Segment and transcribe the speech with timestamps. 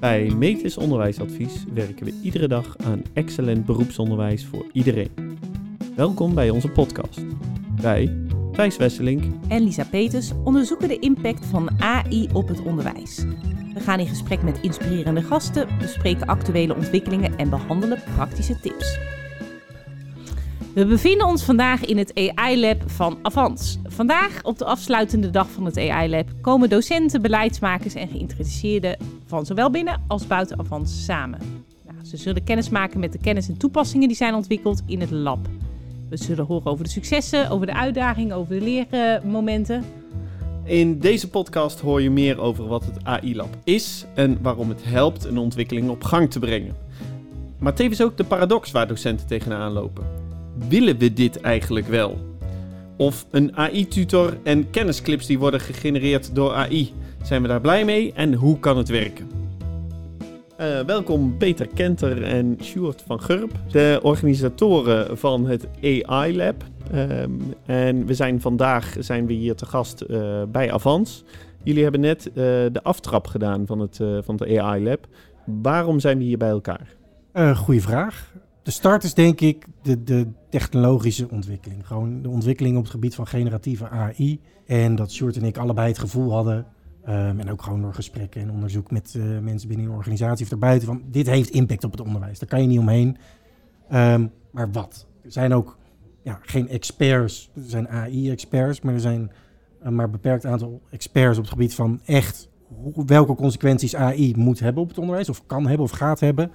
[0.00, 5.38] Bij Metis Onderwijsadvies werken we iedere dag aan excellent beroepsonderwijs voor iedereen.
[5.96, 7.20] Welkom bij onze podcast.
[7.80, 8.16] Wij,
[8.52, 13.24] Thijs Wesselink en Lisa Peters onderzoeken de impact van AI op het onderwijs.
[13.74, 18.98] We gaan in gesprek met inspirerende gasten, bespreken actuele ontwikkelingen en behandelen praktische tips.
[20.74, 23.78] We bevinden ons vandaag in het AI-lab van Avans.
[23.84, 28.96] Vandaag, op de afsluitende dag van het AI-lab, komen docenten, beleidsmakers en geïnteresseerden
[29.26, 31.38] van zowel binnen als buiten Avans samen.
[31.86, 35.10] Nou, ze zullen kennis maken met de kennis en toepassingen die zijn ontwikkeld in het
[35.10, 35.38] lab.
[36.08, 39.84] We zullen horen over de successen, over de uitdagingen, over de leermomenten.
[40.64, 45.24] In deze podcast hoor je meer over wat het AI-lab is en waarom het helpt
[45.24, 46.76] een ontwikkeling op gang te brengen.
[47.58, 50.19] Maar tevens ook de paradox waar docenten tegenaan lopen
[50.68, 52.18] willen we dit eigenlijk wel?
[52.96, 56.92] Of een AI-tutor en kennisclips die worden gegenereerd door AI.
[57.22, 59.30] Zijn we daar blij mee en hoe kan het werken?
[60.60, 66.64] Uh, welkom Peter Kenter en Sjoerd van Gurp, de organisatoren van het AI Lab.
[66.94, 71.24] Um, en we zijn vandaag zijn we hier te gast uh, bij Avans.
[71.62, 72.34] Jullie hebben net uh,
[72.72, 75.06] de aftrap gedaan van het, van het AI Lab.
[75.44, 76.96] Waarom zijn we hier bij elkaar?
[77.54, 78.29] goeie vraag
[78.70, 81.86] de start is denk ik de, de technologische ontwikkeling.
[81.86, 84.40] Gewoon de ontwikkeling op het gebied van generatieve AI.
[84.66, 86.66] En dat Short en ik allebei het gevoel hadden,
[87.08, 90.50] um, en ook gewoon door gesprekken en onderzoek met uh, mensen binnen de organisatie of
[90.50, 92.38] daarbuiten, van dit heeft impact op het onderwijs.
[92.38, 93.16] Daar kan je niet omheen.
[93.92, 95.06] Um, maar wat?
[95.22, 95.78] Er zijn ook
[96.22, 99.30] ja, geen experts, er zijn AI-experts, maar er zijn
[99.80, 102.48] een maar beperkt aantal experts op het gebied van echt
[103.06, 106.50] welke consequenties AI moet hebben op het onderwijs, of kan hebben of gaat hebben.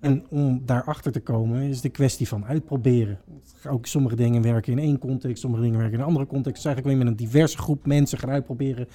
[0.00, 3.18] En om daarachter te komen is de kwestie van uitproberen.
[3.68, 6.62] Ook sommige dingen werken in één context, sommige dingen werken in een andere context.
[6.62, 8.88] Dus eigenlijk alleen met een diverse groep mensen gaan uitproberen.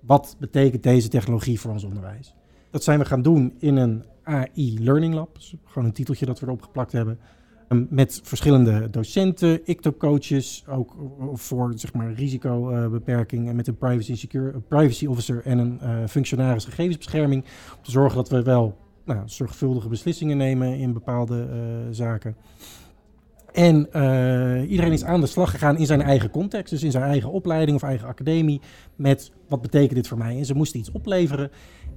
[0.00, 2.34] Wat betekent deze technologie voor ons onderwijs?
[2.70, 5.34] Dat zijn we gaan doen in een AI Learning Lab.
[5.34, 7.18] Dus gewoon een titeltje dat we erop geplakt hebben.
[7.68, 10.96] Ehm, met verschillende docenten, ICTO-coaches, ook
[11.32, 13.48] voor zeg maar, risicobeperking.
[13.48, 17.44] en met een privacy, secure, privacy officer en een uh, functionaris gegevensbescherming.
[17.76, 21.58] Om te zorgen dat we wel nou, zorgvuldige beslissingen nemen in bepaalde uh,
[21.90, 22.36] zaken.
[23.52, 27.04] En uh, iedereen is aan de slag gegaan in zijn eigen context, dus in zijn
[27.04, 28.60] eigen opleiding of eigen academie,
[28.96, 30.36] met wat betekent dit voor mij?
[30.36, 31.50] En ze moesten iets opleveren.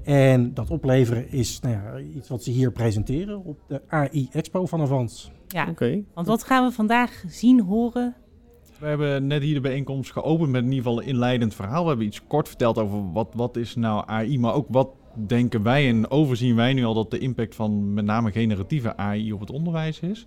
[0.04, 4.66] En dat opleveren is nou ja, iets wat ze hier presenteren op de AI Expo
[4.66, 5.32] van Avans.
[5.48, 6.06] Ja, okay.
[6.14, 8.16] want wat gaan we vandaag zien, horen?
[8.80, 11.82] We hebben net hier de bijeenkomst geopend met in ieder geval een inleidend verhaal.
[11.82, 14.90] We hebben iets kort verteld over wat, wat is nou AI, maar ook wat
[15.28, 19.34] denken wij en overzien wij nu al dat de impact van met name generatieve AI
[19.34, 20.26] op het onderwijs is.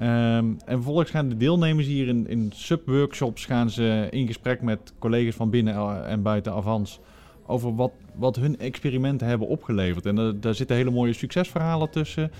[0.00, 4.92] Um, en vervolgens gaan de deelnemers hier in, in subworkshops gaan ze in gesprek met
[4.98, 7.00] collega's van binnen en buiten Avans
[7.46, 10.06] over wat, wat hun experimenten hebben opgeleverd.
[10.06, 12.30] En daar zitten hele mooie succesverhalen tussen.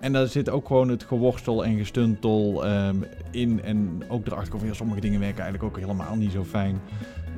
[0.00, 3.62] En daar zit ook gewoon het geworstel en gestuntel um, in.
[3.62, 6.80] En ook erachter komen, ja, sommige dingen werken eigenlijk ook helemaal niet zo fijn.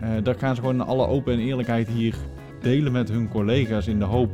[0.03, 2.15] Uh, daar gaan ze gewoon in alle open en eerlijkheid hier
[2.63, 4.31] delen met hun collega's in de hoop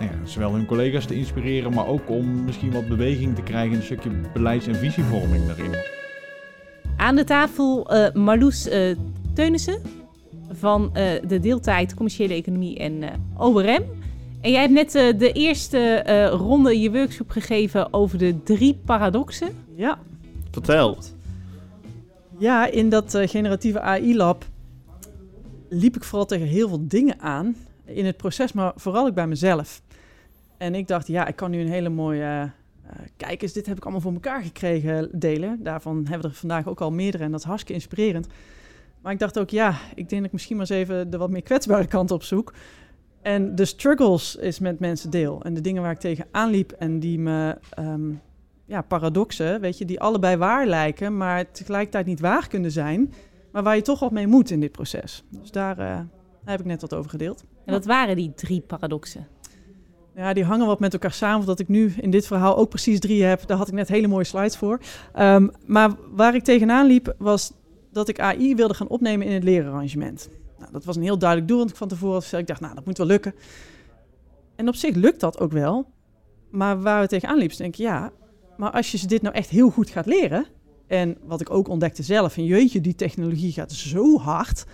[0.00, 3.70] nou ja, zowel hun collega's te inspireren, maar ook om misschien wat beweging te krijgen
[3.70, 5.74] in een stukje beleids- en visievorming daarin.
[6.96, 8.96] Aan de tafel uh, Marloes uh,
[9.34, 9.82] Teunissen
[10.52, 13.04] van uh, de deeltijd commerciële economie en
[13.36, 13.84] ORM.
[14.40, 19.48] En jij hebt net de eerste ronde in je workshop gegeven over de drie paradoxen.
[19.76, 19.98] Ja.
[20.50, 20.98] Vertel.
[22.38, 24.44] Ja, in dat generatieve AI-lab
[25.70, 29.26] liep ik vooral tegen heel veel dingen aan in het proces, maar vooral ook bij
[29.26, 29.82] mezelf.
[30.56, 32.50] En ik dacht, ja, ik kan nu een hele mooie.
[32.86, 35.62] Uh, kijk eens, dit heb ik allemaal voor elkaar gekregen delen.
[35.62, 38.26] Daarvan hebben we er vandaag ook al meerdere en dat is hartstikke inspirerend.
[39.02, 41.30] Maar ik dacht ook, ja, ik denk dat ik misschien maar eens even de wat
[41.30, 42.54] meer kwetsbare kant op zoek.
[43.22, 45.42] En de struggles is met mensen deel.
[45.42, 48.20] En de dingen waar ik tegen aanliep en die me, um,
[48.64, 53.12] ja, paradoxen, weet je, die allebei waar lijken, maar tegelijkertijd niet waar kunnen zijn
[53.52, 55.24] maar waar je toch wat mee moet in dit proces.
[55.28, 56.00] Dus daar, uh,
[56.44, 57.44] heb ik net wat over gedeeld.
[57.64, 59.26] En wat waren die drie paradoxen?
[60.14, 61.46] Ja, die hangen wat met elkaar samen.
[61.46, 64.08] Dat ik nu in dit verhaal ook precies drie heb, daar had ik net hele
[64.08, 64.80] mooie slides voor.
[65.18, 67.52] Um, maar waar ik tegenaan liep, was
[67.92, 70.28] dat ik AI wilde gaan opnemen in het leerarrangement.
[70.58, 72.74] Nou, dat was een heel duidelijk doel, want ik van tevoren had ik dacht, nou,
[72.74, 73.34] dat moet wel lukken.
[74.56, 75.90] En op zich lukt dat ook wel.
[76.50, 78.12] Maar waar we tegenaan liepen, denk ik, ja,
[78.56, 80.46] maar als je ze dit nou echt heel goed gaat leren,
[80.90, 84.64] en wat ik ook ontdekte zelf, en jeetje, die technologie gaat zo hard.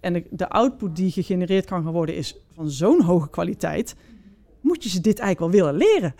[0.00, 3.94] En de, de output die gegenereerd kan gaan worden is van zo'n hoge kwaliteit.
[4.60, 6.14] Moet je ze dit eigenlijk wel willen leren?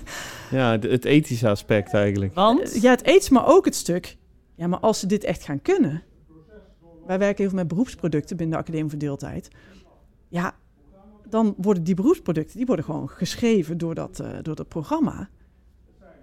[0.58, 2.34] ja, het ethische aspect eigenlijk.
[2.34, 2.82] Want?
[2.82, 4.16] Ja, het ethische, maar ook het stuk.
[4.54, 6.02] Ja, maar als ze dit echt gaan kunnen.
[7.06, 9.48] Wij werken heel veel met beroepsproducten binnen de Academie voor Deeltijd.
[10.28, 10.54] Ja,
[11.28, 15.28] dan worden die beroepsproducten die worden gewoon geschreven door dat, eh, door dat programma.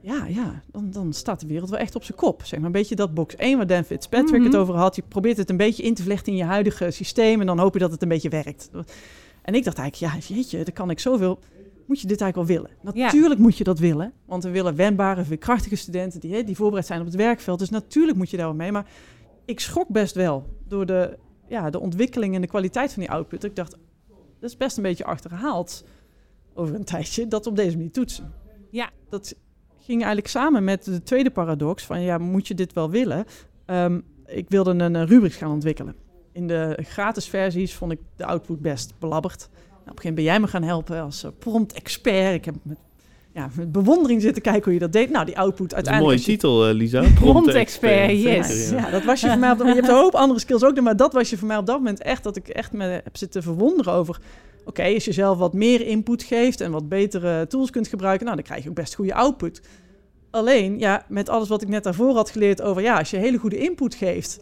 [0.05, 2.43] Ja, ja dan, dan staat de wereld wel echt op zijn kop.
[2.43, 4.43] Zeg maar een beetje dat box 1 waar Dan Fitzpatrick Mhm.
[4.51, 4.95] het over had.
[4.95, 7.73] Je probeert het een beetje in te vlechten in je huidige systeem en dan hoop
[7.73, 8.69] je dat het een beetje werkt.
[9.41, 11.39] En ik dacht eigenlijk, ja, jeetje, dan kan ik zoveel.
[11.85, 12.77] Moet je dit eigenlijk wel willen?
[12.95, 13.05] Ja.
[13.05, 16.99] Natuurlijk moet je dat willen, want we willen wendbare, veerkrachtige studenten die, die voorbereid zijn
[16.99, 17.59] op het werkveld.
[17.59, 18.71] Dus natuurlijk moet je daar wel mee.
[18.71, 18.85] Maar
[19.45, 21.17] ik schrok best wel door de,
[21.47, 23.43] ja, de ontwikkeling en de kwaliteit van die output.
[23.43, 23.71] Ik dacht,
[24.39, 25.83] dat is best een beetje achterhaald
[26.53, 28.33] over een tijdje, dat op deze manier toetsen.
[28.71, 28.89] Ja.
[29.09, 29.35] Dat
[29.85, 33.25] ging eigenlijk samen met de tweede paradox van, ja, moet je dit wel willen?
[33.65, 35.95] Ehm, ik wilde een, rubrics gaan ontwikkelen.
[36.31, 39.39] In de gratis versies vond ik de output best belabberd.
[39.39, 42.33] Nou, op een gegeven moment ben jij me gaan helpen als eh, prompt-expert.
[42.33, 42.77] Ik heb met,
[43.35, 45.09] ja, met bewondering zitten kijken hoe je dat deed.
[45.09, 46.19] Nou, die output mooie uiteindelijk...
[46.19, 47.03] je- titel, eh, Lisa.
[47.15, 48.69] Prompt-expert, yes.
[48.69, 48.89] ja.
[48.89, 49.51] dat was je voor mij.
[49.51, 51.57] Op, dat- je hebt een hoop andere skills ook, maar dat was je voor mij
[51.57, 54.19] op dat moment echt dat ik echt me heb zitten verwonderen over.
[54.65, 58.37] Oké, als je zelf wat meer input geeft en wat betere tools kunt gebruiken, nou
[58.37, 59.61] dan krijg je ook best goede output.
[60.31, 63.37] Alleen, ja, met alles wat ik net daarvoor had geleerd over, ja, als je hele
[63.37, 64.39] goede input geeft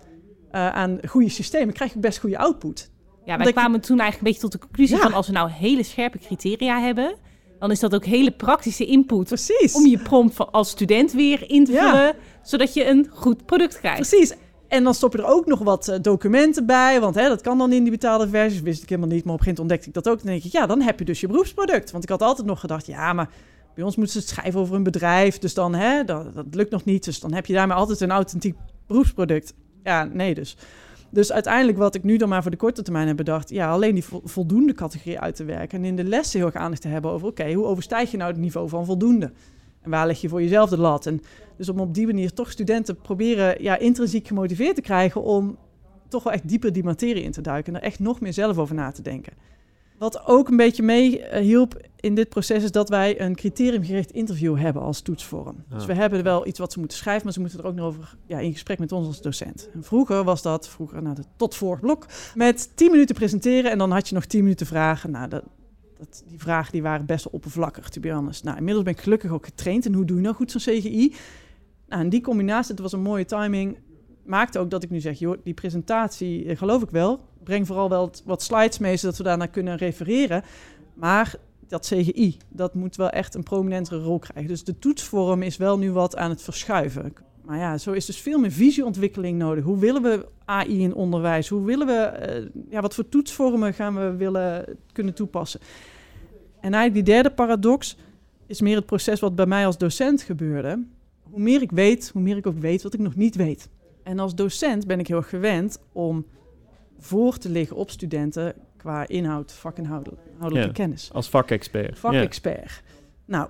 [0.52, 2.90] eh, aan goede systemen, krijg je ook best goede output.
[2.90, 5.02] Ja, wij Omdat ik- kwamen toen eigenlijk een beetje tot de conclusie Ja.
[5.02, 7.16] van als we nou hele scherpe criteria hebben,
[7.64, 9.74] dan is dat ook hele praktische input Precies.
[9.74, 11.90] om je prompt als student weer in te Ja.
[11.92, 14.10] vullen, zodat je een goed product krijgt.
[14.10, 14.34] Precies.
[14.68, 17.58] En dan stop je er ook nog wat eh, documenten bij, want hè, dat kan
[17.58, 18.62] dan in die betaalde versies.
[18.62, 20.24] Wist ik helemaal niet, maar op een gegeven moment ontdekte ik dat ook.
[20.24, 21.92] Dan denk ik, ja, dan heb je dus je beroepsproduct.
[21.92, 23.30] Want ik had altijd nog gedacht, ja, maar
[23.76, 25.38] bij ons moeten ze het schrijven over een bedrijf.
[25.40, 27.04] Dus dan, hè, dat, dat lukt nog niet.
[27.04, 28.56] Dus dan heb je daarmee altijd een authentiek
[28.88, 29.54] beroepsproduct.
[29.84, 30.58] Ja, nee dus.
[31.14, 33.50] Dus uiteindelijk wat ik nu dan maar voor de korte termijn heb bedacht...
[33.50, 35.80] ja, alleen die vo- voldoende categorie uit te werken...
[35.80, 37.28] en in de lessen heel erg aandacht te hebben over...
[37.28, 39.32] oké, hoe overstijg je nou het niveau van voldoende?
[39.82, 41.06] En waar leg je voor jezelf de lat?
[41.06, 41.22] En
[41.58, 43.64] dus om op die manier toch studenten proberen...
[43.64, 45.24] ja, intrinsiek gemotiveerd te krijgen...
[45.24, 45.58] om
[46.08, 47.74] toch wel echt dieper die materie in te duiken...
[47.74, 49.34] en er echt nog meer zelf over na te denken.
[49.98, 52.64] Wat ook een beetje mee eh, hielp in dit proces...
[52.64, 55.64] is dat wij een criteriumgericht interview hebben als toetsvorm.
[55.70, 55.88] Dus Ah.
[55.88, 57.24] we hebben wel iets wat ze moeten schrijven...
[57.24, 59.70] maar ze moeten er ook nog over ja, in gesprek met ons als docent.
[59.74, 62.06] En vroeger was dat, vroeger nou, de, tot vorig blok...
[62.36, 65.12] met 10 minuten presenteren en dan had je nog 10 minuten vragen.
[65.12, 65.44] Nou, dat,
[65.98, 68.44] dat, die vragen die waren best wel oppervlakkig, to be honest.
[68.44, 71.16] Nou, inmiddels ben ik gelukkig ook getraind in hoe doe je nou goed zo'n CGI.
[71.88, 73.78] Nou, en die combinatie, dat was een mooie timing,
[74.26, 77.20] maakte ook dat ik nu zeg, joh, die presentatie eh, geloof ik wel.
[77.44, 80.44] Breng vooral wel wat- wat slides mee, zodat we daarna kunnen refereren.
[80.94, 81.36] Maar
[81.68, 84.48] dat CGI, dat moet wel echt een prominentere rol krijgen.
[84.52, 87.14] Dus de toetsvorm is wel nu wat aan het verschuiven.
[87.46, 89.64] Maar ja, zo is dus veel meer visieontwikkeling nodig.
[89.64, 91.48] Hoe willen we AI in onderwijs?
[91.48, 95.60] Hoe willen we, eh, ja, wat voor toetsvormen gaan we willen kunnen toepassen?
[96.60, 97.98] En eigenlijk die derde paradox
[98.46, 100.84] is meer het proces wat bij mij als docent gebeurde.
[101.24, 103.70] Hoe meer ik weet, hoe meer ik ook weet wat ik nog niet weet.
[104.04, 106.26] En als docent ben ik heel erg gewend om
[107.00, 110.68] voor te liggen op studenten qua inhoud, vakinhoudelijke Ja.
[110.72, 112.00] kennis Als vakexpert.
[112.00, 112.82] vakexpert.
[113.26, 113.48] Nou,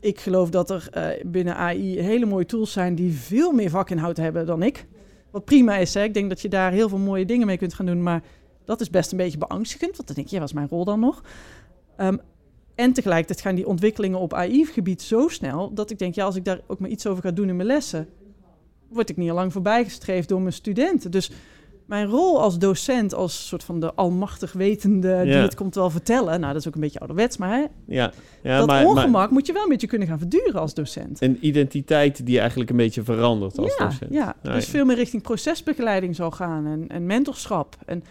[0.00, 4.16] ik geloof dat er eh, binnen AI hele mooie tools zijn die veel meer vakinhoud
[4.16, 4.86] hebben dan ik.
[5.30, 6.02] Wat prima is, hè?
[6.02, 8.22] ik denk dat je daar heel veel mooie dingen mee kunt gaan doen, maar
[8.64, 10.84] dat is best een beetje beangstigend, want dan denk je, ja, wat is mijn rol
[10.84, 11.22] dan nog?
[11.96, 12.16] Ehm,
[12.74, 16.44] en tegelijkertijd gaan die ontwikkelingen op AI-gebied zo snel, dat ik denk, ja, als ik
[16.44, 18.08] daar ook maar iets over ga doen in mijn lessen,
[18.88, 21.10] word ik niet al lang voorbijgestreefd door mijn studenten.
[21.10, 21.30] Dus
[21.86, 25.40] mijn rol als docent, als soort van de almachtig wetende die Ja.
[25.40, 28.12] het komt wel vertellen, nou, dat is ook een beetje ouderwets, maar hè, Ja,
[28.42, 31.22] ja dat maar, maar ongemak moet je wel een beetje kunnen gaan verduren als docent.
[31.22, 34.12] een identiteit die eigenlijk een beetje verandert als ja, docent.
[34.12, 38.04] ja, Nou, dus veel meer richting procesbegeleiding zal gaan en, en mentorschap en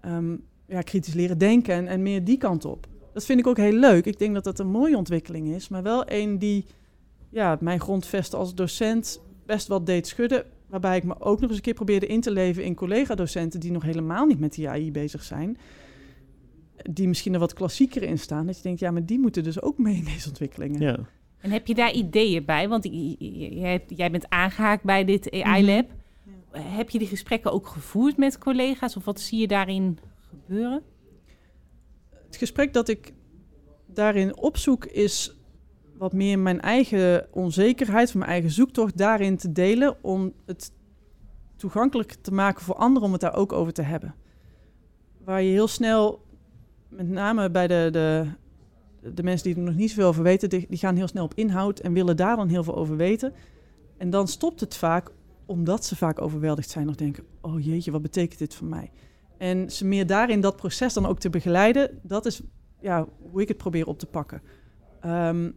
[0.00, 0.36] ehm,
[0.68, 2.86] ja, kritisch leren denken en, en meer die kant op.
[3.12, 4.04] Dat vind ik ook heel leuk.
[4.06, 6.64] Ik denk dat dat een mooie ontwikkeling is, maar wel een die
[7.30, 10.44] ja, mijn grondvesten als docent best wat deed schudden.
[10.66, 13.72] Waarbij ik me ook nog eens een keer probeerde in te leven in collega-docenten die
[13.72, 15.58] nog helemaal niet met die AI bezig zijn.
[16.90, 18.46] Die misschien er wat klassieker in staan.
[18.46, 20.80] Dat je denkt, ja, maar die moeten dus ook mee in deze ontwikkelingen.
[20.80, 20.98] Ja.
[21.38, 22.68] En heb je daar ideeën bij?
[22.68, 22.88] Want
[23.88, 25.86] jij, bent aangehaakt bij dit AI-lab.
[26.50, 28.96] Heb je die gesprekken ook gevoerd met collega's?
[28.96, 29.98] Of wat zie je daarin
[30.28, 30.82] gebeuren?
[32.26, 33.12] Het gesprek dat ik
[33.86, 35.36] daarin opzoek is
[35.98, 40.72] wat meer mijn eigen onzekerheid, mijn eigen zoektocht daarin te delen om het
[41.56, 44.14] toegankelijk te maken voor anderen om het daar ook over te hebben.
[45.24, 46.22] Waar je heel snel,
[46.88, 48.26] met name bij de, de,
[49.14, 51.78] de mensen die er nog niet zoveel over weten, die, gaan heel snel op inhoud
[51.78, 53.32] en willen daar dan heel veel over weten.
[53.96, 55.10] En dan stopt het vaak
[55.46, 58.90] omdat ze vaak overweldigd zijn of denken, oh jeetje, wat betekent dit voor mij?
[59.38, 62.42] En ze meer daarin dat proces dan ook te begeleiden, dat is
[62.80, 64.42] ja, hoe ik het probeer op te pakken.
[65.00, 65.50] Ehm,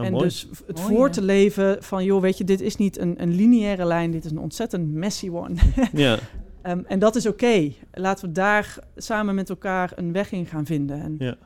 [0.00, 0.24] Nou, en mooi.
[0.24, 3.34] dus het Mooi, voor te leven van, joh, weet je, dit is niet een, een
[3.34, 5.54] lineaire lijn, dit is een ontzettend messy one.
[5.92, 6.18] Ja,
[6.62, 7.72] Ehm, en dat is oké.
[7.92, 11.00] Laten we daar samen met elkaar een weg in gaan vinden.
[11.02, 11.36] En, Ja.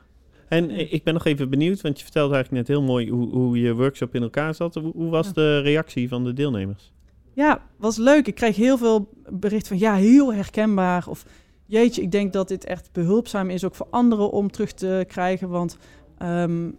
[0.47, 3.59] En ik ben nog even benieuwd, want je vertelde eigenlijk net heel mooi hoe, hoe
[3.59, 4.75] je workshop in elkaar zat.
[4.75, 5.31] Hoe, hoe was Ja.
[5.33, 6.93] de reactie van de deelnemers?
[7.33, 8.27] Ja, was leuk.
[8.27, 11.07] Ik kreeg heel veel bericht van ja, heel herkenbaar.
[11.07, 11.25] Of
[11.65, 15.49] jeetje, ik denk dat dit echt behulpzaam is ook voor anderen om terug te krijgen.
[15.49, 15.77] Want
[16.17, 16.69] ehm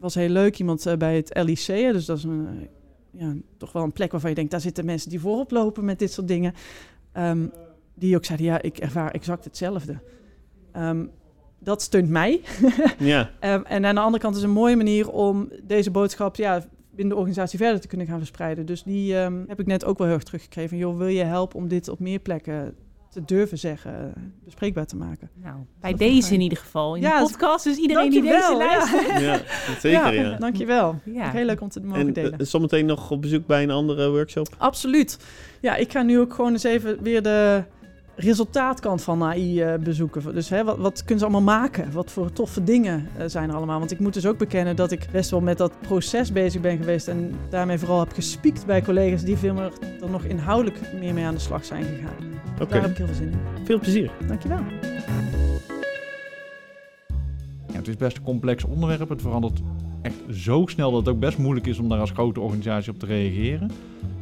[0.00, 1.92] was heel leuk iemand eh, bij het LIC.
[1.92, 2.68] Dus dat is een,
[3.10, 5.98] ja, toch wel een plek waarvan je denkt, daar zitten mensen die voorop lopen met
[5.98, 6.54] dit soort dingen.
[7.12, 7.46] Ehm,
[7.94, 9.98] die ook zeiden, ja, ik ervaar exact hetzelfde.
[10.72, 11.06] Ehm,
[11.58, 12.40] dat steunt mij.
[12.98, 16.64] Ja, Ehm, en aan de andere kant is een mooie manier om deze boodschap ja,
[16.90, 18.66] binnen de organisatie verder te kunnen gaan verspreiden.
[18.66, 20.76] Dus die heb ik net ook wel heel erg teruggekregen.
[20.76, 22.74] Joh, wil je helpen om dit op meer plekken
[23.10, 25.30] te durven zeggen, eh, bespreekbaar te maken?
[25.42, 26.94] Nou, bij Dat deze in ieder geval.
[26.94, 29.20] In Ja, de podcast, dus iedereen die deze luistert.
[29.20, 29.40] ja
[29.80, 30.36] zeker ja.
[30.36, 30.94] Dankjewel.
[31.04, 31.30] Ja.
[31.30, 32.38] Heel leuk om te mogen En delen.
[32.38, 34.48] eh, zometeen nog op bezoek bij een andere workshop?
[34.58, 35.18] Absoluut.
[35.60, 37.62] Ja, ik ga nu ook gewoon eens even weer de
[38.16, 40.34] resultaatkant van AI eh, bezoeken.
[40.34, 41.92] Dus hè, wat, wat kunnen ze allemaal maken?
[41.92, 43.78] Wat voor toffe dingen eh, zijn er allemaal?
[43.78, 46.76] Want ik moet dus ook bekennen dat ik best wel met dat proces bezig ben
[46.76, 47.08] geweest.
[47.08, 49.72] En daarmee vooral heb gespiekt bij collega's die veel meer
[50.02, 52.47] er nog inhoudelijk meer mee aan de slag zijn gegaan.
[52.60, 53.64] Oké, Daar heb ik heel veel zin in.
[53.64, 54.10] veel plezier.
[54.26, 54.58] Dankjewel.
[57.68, 59.08] Ja, het is best een complex onderwerp.
[59.08, 59.60] Het verandert
[60.02, 62.98] echt zo snel dat het ook best moeilijk is om daar als grote organisatie op
[62.98, 63.70] te reageren.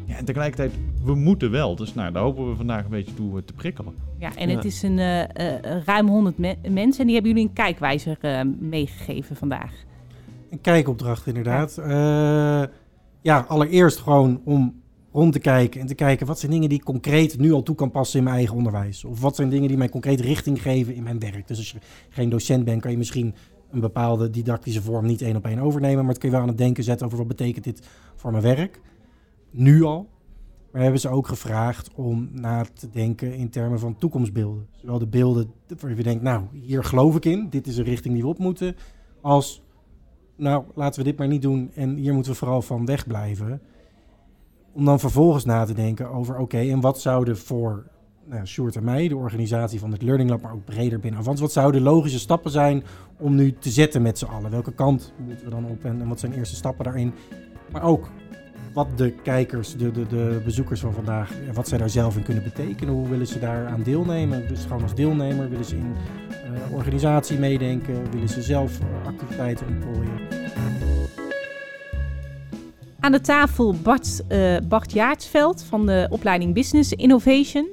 [0.04, 0.72] Ja, en tegelijkertijd,
[1.04, 1.76] we moeten wel.
[1.76, 3.94] Dus nou, daar hopen we vandaag een beetje toe eh, te prikkelen.
[4.18, 4.54] Ja, en Ja.
[4.56, 8.16] het is een eh, eh, ruim 100 me- mensen en die hebben jullie een kijkwijzer
[8.20, 9.72] eh, meegegeven vandaag.
[10.50, 11.78] Een kijkopdracht inderdaad.
[11.78, 12.62] Eh,
[13.22, 14.82] ja, allereerst gewoon om
[15.16, 17.74] rond te kijken en te kijken wat zijn dingen die ik concreet nu al toe
[17.74, 19.04] kan passen in mijn eigen onderwijs.
[19.04, 21.48] Of wat zijn dingen die mij concreet richting geven in mijn werk.
[21.48, 23.34] Dus als je geen docent bent, kan je misschien
[23.70, 25.98] een bepaalde didactische vorm niet één op één overnemen.
[25.98, 28.42] Maar het kun je wel aan het denken zetten over wat betekent dit voor mijn
[28.42, 28.80] werk.
[29.50, 30.08] Nu al.
[30.72, 34.66] Maar hebben ze ook gevraagd om na te denken in termen van toekomstbeelden.
[34.70, 37.46] Zowel de beelden waar je denkt, nou, hier geloof ik in.
[37.50, 38.76] Dit is een richting die we op moeten.
[39.20, 39.62] Als
[40.36, 43.60] nou, laten we dit maar niet doen en hier moeten we vooral van wegblijven.
[44.76, 47.86] Om dan vervolgens na te denken over, oké, en wat zouden voor
[48.24, 48.72] nou, Sjoerd
[49.08, 52.50] de organisatie van het Learning Lab, maar ook breder binnen Avans, wat zouden logische stappen
[52.50, 52.84] zijn
[53.18, 54.50] om nu te zetten met z'n allen?
[54.50, 57.12] Welke kant moeten we dan op en, wat zijn eerste stappen daarin?
[57.72, 58.10] Maar ook
[58.74, 62.44] wat de kijkers, de, de, de bezoekers van vandaag, wat zij daar zelf in kunnen
[62.44, 62.94] betekenen.
[62.94, 64.48] Hoe willen ze daar aan deelnemen?
[64.48, 65.94] Dus gewoon als deelnemer, willen ze in
[66.30, 68.10] eh, organisatie meedenken?
[68.10, 70.45] Willen ze zelf eh, activiteiten ontplooien?
[73.06, 77.68] Aan de tafel Bart, eh, Bart Jaartsveld van de opleiding Business Innovation.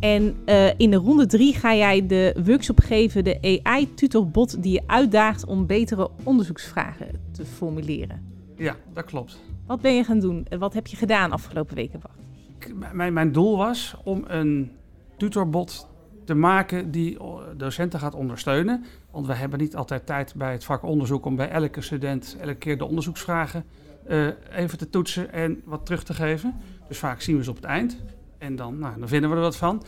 [0.00, 4.82] En eh, in de ronde drie ga jij de workshop geven, de AI-tutorbot die je
[4.86, 8.22] uitdaagt om betere onderzoeksvragen te formuleren.
[8.56, 9.40] Ja, dat klopt.
[9.66, 12.94] Wat ben je gaan doen en wat heb je gedaan afgelopen weken, Bart?
[12.94, 14.70] Mijn, mijn doel was om een
[15.16, 15.88] tutorbot
[16.24, 18.84] te maken die o- docenten gaat ondersteunen.
[19.10, 22.54] Want we hebben niet altijd tijd bij het vak onderzoek om bij elke student elke
[22.54, 23.64] keer de onderzoeksvragen
[24.06, 26.54] eh, even te toetsen en wat terug te geven.
[26.88, 27.96] Dus vaak zien we ze op het eind
[28.38, 29.82] en dan, nou, dan vinden we er wat van.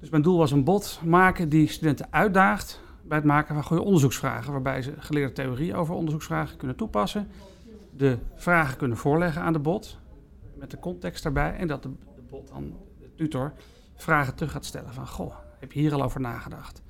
[0.00, 3.82] Dus mijn doel was een bot maken die studenten uitdaagt bij het maken van goede
[3.82, 4.52] onderzoeksvragen.
[4.52, 7.28] Waarbij ze geleerde theorie over onderzoeksvragen kunnen toepassen.
[7.96, 9.98] De vragen kunnen voorleggen aan de bot
[10.54, 11.56] met de context daarbij.
[11.56, 11.90] En dat de,
[12.30, 13.52] bot dan, de tutor,
[13.94, 15.06] vragen terug gaat stellen van...
[15.06, 16.82] Goh, heb je hier al over nagedacht?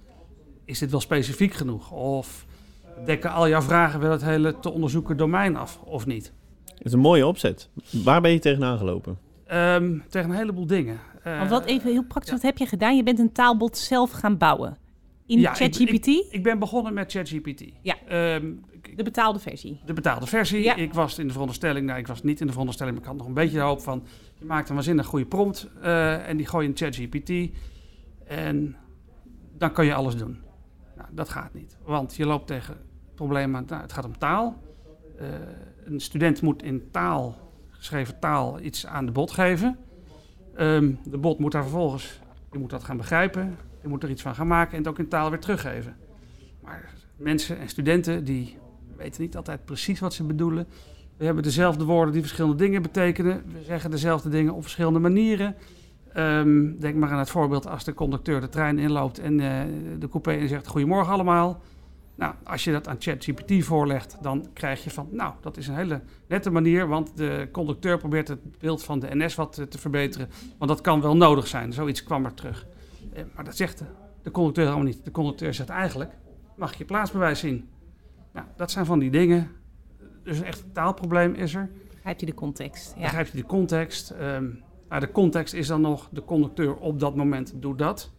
[0.65, 1.91] Is dit wel specifiek genoeg?
[1.91, 2.47] Of
[3.05, 6.33] dekken al jouw vragen wel het hele te onderzoeken domein af of niet?
[6.81, 7.69] Het is een mooie opzet.
[8.05, 9.19] Waar ben je tegenaan gelopen?
[9.47, 10.99] Ehm, tegen een heleboel dingen.
[11.23, 12.35] Eh, Want wat even heel praktisch, ja.
[12.37, 12.97] wat heb je gedaan?
[12.97, 14.77] Je bent een taalbot zelf gaan bouwen.
[15.27, 17.65] In Ja, ik- ChatGPT, Ik ben begonnen met ChatGPT.
[17.83, 17.97] Ja.
[18.09, 18.53] Ehm,
[18.97, 19.81] de betaalde versie.
[19.87, 20.63] de betaalde versie.
[20.63, 20.75] Ja.
[20.77, 23.19] Ik was in de veronderstelling, nou ik was niet in de veronderstelling, maar ik had
[23.21, 24.03] nog een beetje de hoop van,
[24.39, 27.57] je maakt een waanzinnig goede prompt eh, en die gooi je in ChatGPT
[28.27, 28.77] en
[29.59, 30.39] dan kan je alles doen.
[30.97, 32.77] Nou, dat gaat niet, want je loopt tegen
[33.15, 34.57] problemen, nou, het gaat om taal.
[35.19, 35.27] Eh,
[35.91, 37.37] een student moet in taal,
[37.69, 39.79] geschreven taal, iets aan de bot geven.
[40.55, 42.21] Ehm, de bot moet daar vervolgens,
[42.51, 44.99] die moet dat gaan begrijpen, die moet er iets van gaan maken en het ook
[44.99, 45.97] in taal weer teruggeven.
[46.63, 48.59] Maar mensen en studenten die
[48.97, 50.67] weten niet altijd precies wat ze bedoelen.
[51.17, 53.43] We hebben dezelfde woorden die verschillende dingen betekenen.
[53.53, 55.57] We zeggen dezelfde dingen op verschillende manieren.
[56.13, 59.61] Ehm, denk maar aan het voorbeeld als de conducteur de trein inloopt en eh,
[59.99, 61.61] de coupé in zegt goedemorgen allemaal.
[62.21, 65.75] Nou, als je dat aan ChatGPT voorlegt, dan krijg je van, nou, dat is een
[65.75, 69.79] hele nette manier, want de conducteur probeert het beeld van de NS wat eh, te
[69.79, 71.73] verbeteren, want dat kan wel nodig zijn.
[71.73, 72.67] Zoiets kwam er terug.
[73.13, 73.85] Eh, maar dat zegt de,
[74.23, 75.05] de conducteur helemaal niet.
[75.05, 76.13] De conducteur zegt eigenlijk,
[76.57, 77.69] mag je plaatsbewijs zien?
[78.33, 79.51] Nou, dat zijn van die dingen.
[80.25, 81.71] Dus echt een taalprobleem is er.
[81.95, 82.95] Begrijpt u de context?
[82.97, 83.03] Ja.
[83.03, 84.11] Begrijp je de context?
[84.11, 84.47] Ehm,
[84.89, 88.13] Nou, de context is dan nog de conducteur op dat moment doet dat.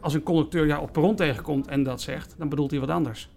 [0.00, 3.28] Als een conducteur jou op perron tegenkomt en dat zegt, dan bedoelt hij wat anders.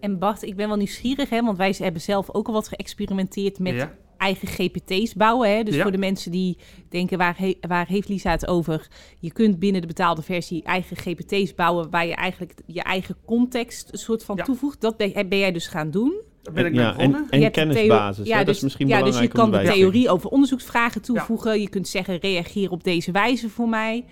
[0.00, 3.58] En Bart, ik ben wel nieuwsgierig, hè, want wij hebben zelf ook al wat geëxperimenteerd
[3.58, 3.94] met Ja.
[4.18, 5.56] eigen GPT's bouwen.
[5.56, 5.62] Hè?
[5.62, 5.82] Dus Ja.
[5.82, 6.58] voor de mensen die
[6.88, 8.88] denken, waar, he- waar heeft Lisa het over?
[9.20, 11.90] Je kunt binnen de betaalde versie eigen GPT's bouwen...
[11.90, 14.44] waar je eigenlijk je eigen context een soort van Ja.
[14.44, 14.80] toevoegt.
[14.80, 16.20] Dat ben, jij dus gaan doen.
[16.42, 17.20] Daar ben ik mee ja, begonnen.
[17.20, 18.26] en, en Je hebt de kennisbasis.
[18.26, 20.30] ja, dat is misschien ja, dus je belangrijk kan om de erbij te theorie over
[20.30, 21.60] onderzoeksvragen toevoegen.
[21.60, 24.04] Je kunt zeggen, reageer op deze wijze voor mij.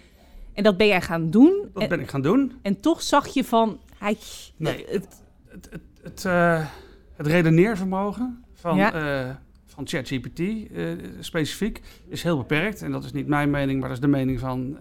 [0.55, 1.69] En dat ben jij gaan doen.
[1.73, 2.53] Dat En, ben ik gaan doen.
[2.63, 3.81] en toch zag je van...
[3.99, 4.17] Hij,
[4.57, 6.67] Nee, het- Het, het, het, eh,
[7.17, 8.93] het redeneervermogen van, Ja.
[9.25, 9.35] eh,
[9.67, 10.87] van ChatGPT eh,
[11.21, 12.83] specifiek is heel beperkt.
[12.83, 14.77] En dat is niet mijn mening, maar dat is de mening van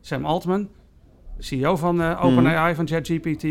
[0.00, 0.68] Sam Altman,
[1.38, 3.44] CEO van eh, OpenAI van ChatGPT.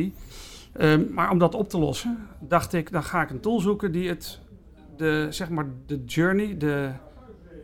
[0.74, 3.92] Ehm, maar om dat op te lossen, dacht ik, dan ga ik een tool zoeken
[3.92, 4.40] die het,
[4.98, 6.90] de, zeg maar, de journey, de,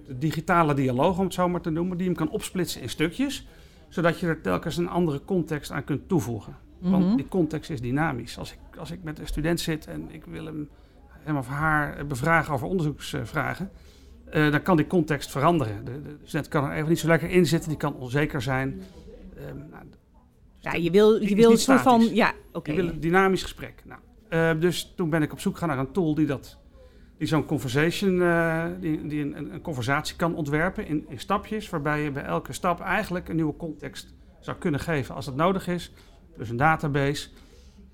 [0.08, 3.48] de digitale dialoog, om het zo maar te noemen, die hem kan opsplitsen in stukjes,
[3.88, 6.56] zodat je er telkens een andere context aan kunt toevoegen.
[6.80, 6.92] Mhm.
[6.92, 8.38] Want die context is dynamisch.
[8.38, 10.70] Als ik, als ik met een student zit en ik wil hem,
[11.08, 13.72] hem of haar bevragen over onderzoeksvragen,
[14.30, 15.86] eh, dan kan die context veranderen.
[15.86, 18.82] De, de student kan er even niet zo lekker in zitten, die kan onzeker zijn.
[19.38, 19.84] Ehm, nou,
[20.58, 22.10] ja, je wil, je wil een soort van...
[22.14, 22.74] Ja, oké.
[22.74, 23.84] wil een dynamisch gesprek.
[23.86, 26.58] Nou, eh, dus toen ben ik op zoek gegaan naar een tool die, dat,
[27.18, 32.02] die zo'n conversation, eh, die, die een, een, conversatie kan ontwerpen in, in stapjes, waarbij
[32.02, 35.94] je bij elke stap eigenlijk een nieuwe context zou kunnen geven als dat nodig is.
[36.38, 37.30] Dus een database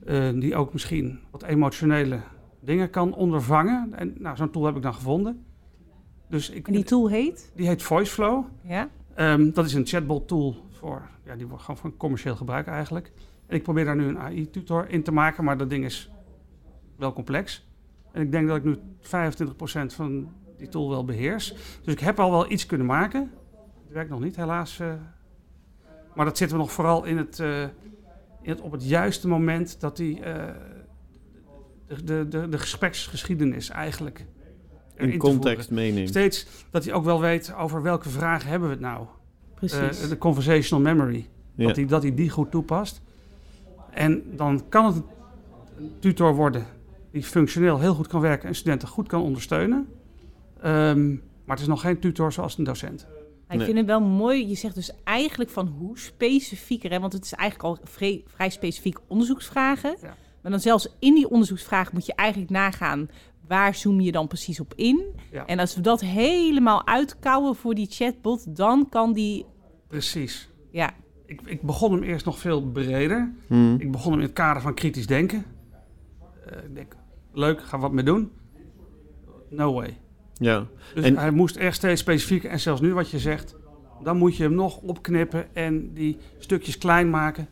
[0.05, 2.19] eh, die ook misschien wat emotionele
[2.59, 3.93] dingen kan ondervangen.
[3.95, 5.45] En nou, zo'n tool heb ik dan gevonden.
[6.29, 7.51] Dus ik, En die tool heet?
[7.55, 8.45] die heet VoiceFlow.
[8.63, 8.89] Ja.
[9.15, 13.11] Ehm, dat is een chatbot tool voor, ja, die wordt gewoon voor commercieel gebruik eigenlijk.
[13.47, 16.09] En ik probeer daar nu een AI-tutor in te maken, maar dat ding is
[16.97, 17.65] wel complex.
[18.13, 21.53] En ik denk dat ik nu 25% van die tool wel beheers.
[21.83, 23.31] Dus ik heb al wel iets kunnen maken.
[23.83, 24.79] Het werkt nog niet, helaas.
[24.79, 24.93] eh.
[26.15, 27.61] maar dat zitten we nog vooral in het, eh,
[28.41, 30.45] in het op het juiste moment dat die eh,
[31.87, 34.25] de, de, de, de gespreksgeschiedenis eigenlijk
[34.95, 36.09] in context meeneemt.
[36.09, 39.05] Steeds dat hij ook wel weet over welke vragen hebben we het nou.
[39.55, 40.09] Precies.
[40.09, 41.29] De conversational memory.
[41.55, 41.67] Ja.
[41.67, 43.01] Dat hij dat hij die goed toepast.
[43.89, 44.95] En dan kan het
[45.77, 46.65] een tutor worden
[47.13, 49.87] die functioneel heel goed kan werken en studenten goed kan ondersteunen.
[50.61, 53.07] Ehm, maar het is nog geen tutor zoals een docent.
[53.49, 53.65] ik nee.
[53.65, 54.47] vind het wel mooi.
[54.47, 58.49] Je zegt dus eigenlijk van hoe specifieker, hè, want het is eigenlijk al vrij, vrij
[58.49, 59.95] specifiek onderzoeksvragen.
[60.01, 60.15] Ja.
[60.41, 63.09] Maar dan zelfs in die onderzoeksvragen moet je eigenlijk nagaan
[63.47, 65.05] waar zoom je dan precies op in.
[65.31, 65.45] Ja.
[65.45, 69.45] En als we dat helemaal uitkouwen voor die chatbot, dan kan die,
[69.87, 70.49] Precies.
[70.71, 70.93] ja,
[71.25, 73.33] Ik, ik begon hem eerst nog veel breder.
[73.47, 73.75] Hmm.
[73.79, 75.45] Ik begon hem in het kader van kritisch denken.
[76.45, 76.95] Eh, ik denk,
[77.33, 78.31] leuk, ga wat mee doen.
[79.49, 79.97] No way.
[80.33, 80.67] Ja.
[80.95, 82.49] Dus En- hij moest echt steeds specifieker.
[82.49, 83.55] En zelfs nu wat je zegt,
[84.03, 87.47] dan moet je hem nog opknippen en die stukjes klein maken.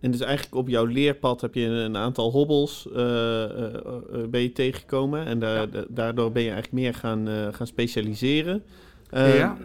[0.00, 4.40] En dus eigenlijk op jouw leerpad heb je een, aantal hobbels eh, eh, eh, ben
[4.40, 5.24] je tegengekomen.
[5.26, 5.66] En da- Ja.
[5.66, 8.62] da- daardoor ben je eigenlijk meer gaan, eh, gaan specialiseren.
[9.10, 9.56] Eh, Ja.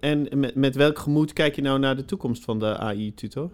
[0.00, 3.50] En en met, met welk gemoed kijk je nou naar de toekomst van de AI-tutor?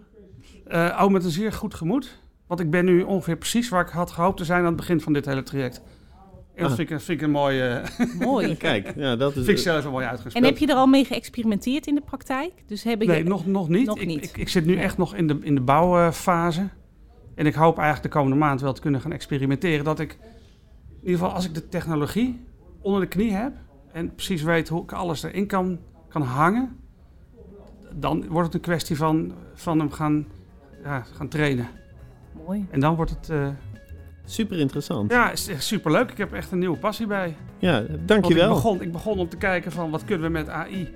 [0.67, 2.17] Eh oh, met een zeer goed gemoed.
[2.47, 5.01] Want ik ben nu ongeveer precies waar ik had gehoopt te zijn aan het begin
[5.01, 5.81] van dit hele traject.
[6.55, 6.77] En dat Ah.
[6.77, 7.81] vind ik, vind ik een mooie...
[8.19, 8.55] mooi.
[8.55, 9.45] Kijk, ja, dat is...
[9.45, 10.45] vind ik zelf een mooi En uitgespeeld.
[10.45, 12.51] heb je er al mee geëxperimenteerd in de praktijk?
[12.67, 13.07] Dus heb je...
[13.07, 13.85] Nee, nog, nog niet.
[13.85, 14.23] Nog ik, niet.
[14.23, 14.83] Ik, ik zit nu Nee.
[14.83, 16.67] echt nog in de, in de bouwfase.
[17.35, 19.85] En ik hoop eigenlijk de komende maand wel te kunnen gaan experimenteren.
[19.85, 22.45] Dat ik, in ieder geval als ik de technologie
[22.81, 23.53] onder de knie heb...
[23.91, 25.79] en precies weet hoe ik alles erin kan,
[26.09, 26.75] kan hangen...
[27.93, 30.27] dan wordt het een kwestie van, van hem gaan,
[30.83, 31.67] ja, gaan trainen.
[32.45, 32.65] Mooi.
[32.69, 33.29] En dan wordt het...
[33.29, 33.47] eh,
[34.25, 35.11] Super interessant.
[35.11, 36.11] ja, is echt superleuk.
[36.11, 37.35] Ik heb echt een nieuwe passie bij.
[37.59, 38.49] Ja, Want ik dankjewel.
[38.53, 40.89] begon, ik begon om te kijken van wat kunnen we met AI.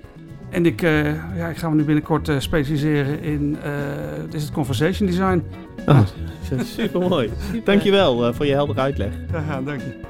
[0.50, 4.52] En ik, eh, ja, ik ga me nu binnenkort eh, specialiseren in eh, is het
[4.52, 5.42] conversation design.
[5.86, 6.00] Oh,
[6.76, 7.30] super mooi.
[7.64, 9.12] Dankjewel uh, voor je heldere uitleg.
[9.32, 10.00] Ja, dank je.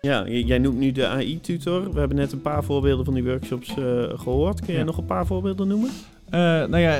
[0.00, 1.92] Ja, jij noemt nu de AI-tutor.
[1.92, 4.58] We hebben net een paar voorbeelden van die workshops eh, gehoord.
[4.60, 4.84] Kun jij Ja.
[4.84, 5.90] nog een paar voorbeelden noemen?
[6.30, 6.98] Eh, nou ja,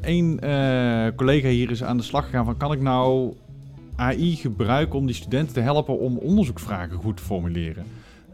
[0.00, 2.56] één eh, collega hier is aan de slag gegaan van...
[2.56, 3.34] kan ik nou
[3.96, 7.84] AI gebruiken om die studenten te helpen om onderzoeksvragen goed te formuleren?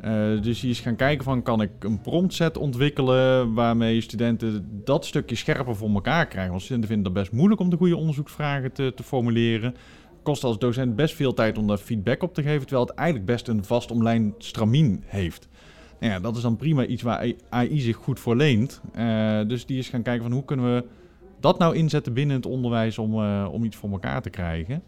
[0.01, 5.07] Eh, dus die is gaan kijken van kan ik een promptset ontwikkelen waarmee studenten dat
[5.07, 6.51] stukje scherper voor elkaar krijgen.
[6.51, 9.75] Want studenten vinden het best moeilijk om de goede onderzoeksvragen te, te formuleren.
[10.23, 13.27] Kost als docent best veel tijd om daar feedback op te geven, terwijl het eigenlijk
[13.27, 15.49] best een vast omlijnd stramien heeft.
[16.01, 18.81] Nou ja, dat is dan prima iets waar AI zich goed voor leent.
[18.93, 20.85] Eh, dus die is gaan kijken van hoe kunnen we
[21.41, 24.83] dat nou inzetten binnen het onderwijs om, eh, om iets voor elkaar te krijgen.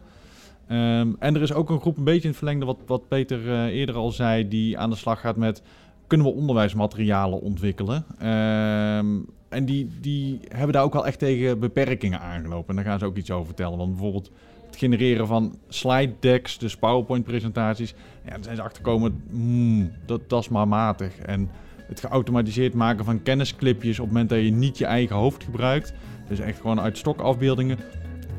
[0.67, 3.53] Ehm, en er is ook een groep een beetje in het verlengde wat, wat Peter
[3.53, 5.63] eh, eerder al zei, die aan de slag gaat met
[6.07, 8.05] kunnen we onderwijsmaterialen ontwikkelen.
[8.19, 12.69] Ehm, en die, die hebben daar ook wel echt tegen beperkingen aangelopen.
[12.69, 13.79] En daar gaan ze ook iets over vertellen.
[13.79, 14.31] Want bijvoorbeeld
[14.77, 17.95] genereren van slide decks, dus PowerPoint-presentaties.
[18.25, 21.19] Ja, daar zijn ze achterkomen, mm, dat, dat is maar matig.
[21.19, 21.51] En
[21.89, 25.93] het geautomatiseerd maken van kennisclipjes op het moment dat je niet je eigen hoofd gebruikt.
[26.29, 27.79] Dus echt gewoon uit stokafbeeldingen.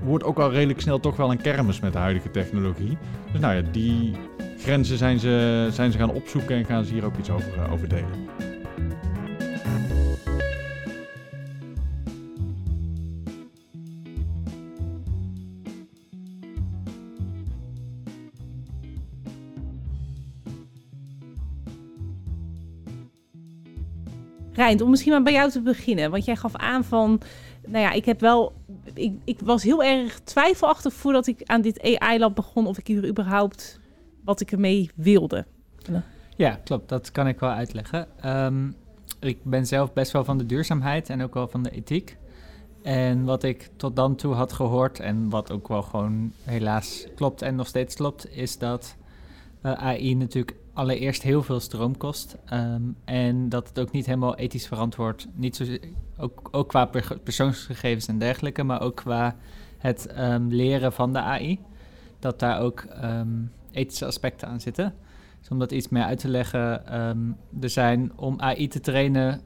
[0.04, 2.98] Wordt ook al redelijk snel toch wel een kermis met de huidige technologie.
[3.32, 4.12] Dus nou ja, die
[4.58, 7.72] grenzen zijn ze, zijn ze gaan opzoeken en gaan ze hier ook iets over, uh,
[7.74, 8.30] over delen.
[24.58, 26.12] Rijn, om misschien maar bij jou te beginnen.
[26.12, 27.22] Want jij gaf aan van,
[27.68, 28.54] nou ja, ik heb wel,
[28.94, 33.08] ik, ik was heel erg twijfelachtig voordat ik aan dit AI-lab begon of ik hier
[33.08, 33.80] überhaupt
[34.24, 35.46] wat ik ermee wilde.
[36.36, 36.90] Ja, klopt.
[36.90, 38.08] Dat kan ik wel uitleggen.
[38.26, 38.76] Um,
[39.20, 42.18] ik ben zelf best wel van de duurzaamheid en ook wel van de ethiek.
[42.82, 47.42] En wat ik tot dan toe had gehoord en wat ook wel gewoon helaas klopt
[47.42, 48.96] en nog steeds klopt, is dat
[49.64, 52.38] uh, AI natuurlijk allereerst heel veel stroom kost.
[52.54, 55.64] Um, en dat het ook niet helemaal ethisch verantwoord, niet zo,
[56.18, 56.90] ook, ook qua
[57.24, 59.36] persoonsgegevens en dergelijke, maar ook qua
[59.78, 61.60] het um, leren van de AI.
[62.20, 64.94] Dat daar ook um, ethische aspecten aan zitten.
[65.40, 66.88] Dus om dat iets meer uit te leggen,
[67.62, 69.42] er zijn om AI te trainen.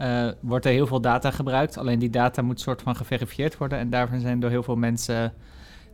[0.00, 1.76] Uh, wordt er heel veel data gebruikt.
[1.76, 3.78] Alleen die data moet soort van geverifieerd worden.
[3.78, 5.32] En daarvan zijn door heel veel mensen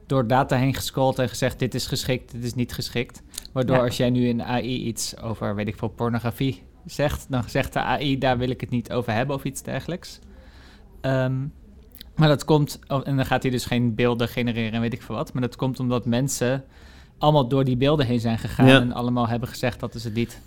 [0.06, 3.22] door data heen gescrolld en gezegd: dit is geschikt, dit is niet geschikt.
[3.52, 3.82] Waardoor ja.
[3.82, 7.80] als jij nu in AI iets over, weet ik veel, pornografie zegt, dan zegt de
[7.80, 10.18] AI: daar wil ik het niet over hebben of iets dergelijks.
[11.02, 11.52] Um,
[12.18, 15.14] maar dat komt, en dan gaat hij dus geen beelden genereren en weet ik veel
[15.14, 15.32] wat.
[15.32, 16.64] Maar dat komt omdat mensen
[17.18, 18.80] allemaal door die beelden heen zijn gegaan ja.
[18.80, 20.40] en allemaal hebben gezegd dat is het niet.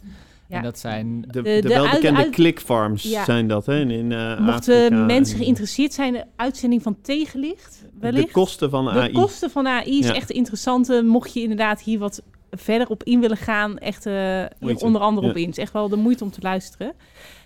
[0.48, 0.58] Ja.
[0.58, 1.22] En dat zijn...
[1.22, 3.24] De, de, de, welbekende clickfarms ja.
[3.24, 3.80] zijn dat, hè?
[3.80, 8.28] In, uh, Mochten Afrika mensen geïnteresseerd zijn, de uitzending van Tegenlicht, wellicht.
[8.28, 9.12] De kosten van AI.
[9.12, 11.02] De kosten van AI is echt interessant.
[11.04, 15.36] Mocht je inderdaad hier wat verder op in willen gaan, echt uh, onder andere op
[15.36, 15.46] in.
[15.46, 16.94] Het is echt wel de moeite om te luisteren.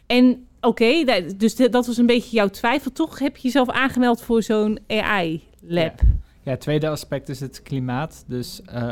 [0.05, 2.91] En oké, okay, dus dat was een beetje jouw twijfel.
[2.91, 6.01] Toch heb je jezelf aangemeld voor zo'n AI-lab.
[6.01, 6.07] Ja.
[6.43, 8.23] ja, het tweede aspect is het klimaat.
[8.27, 8.91] Dus uh,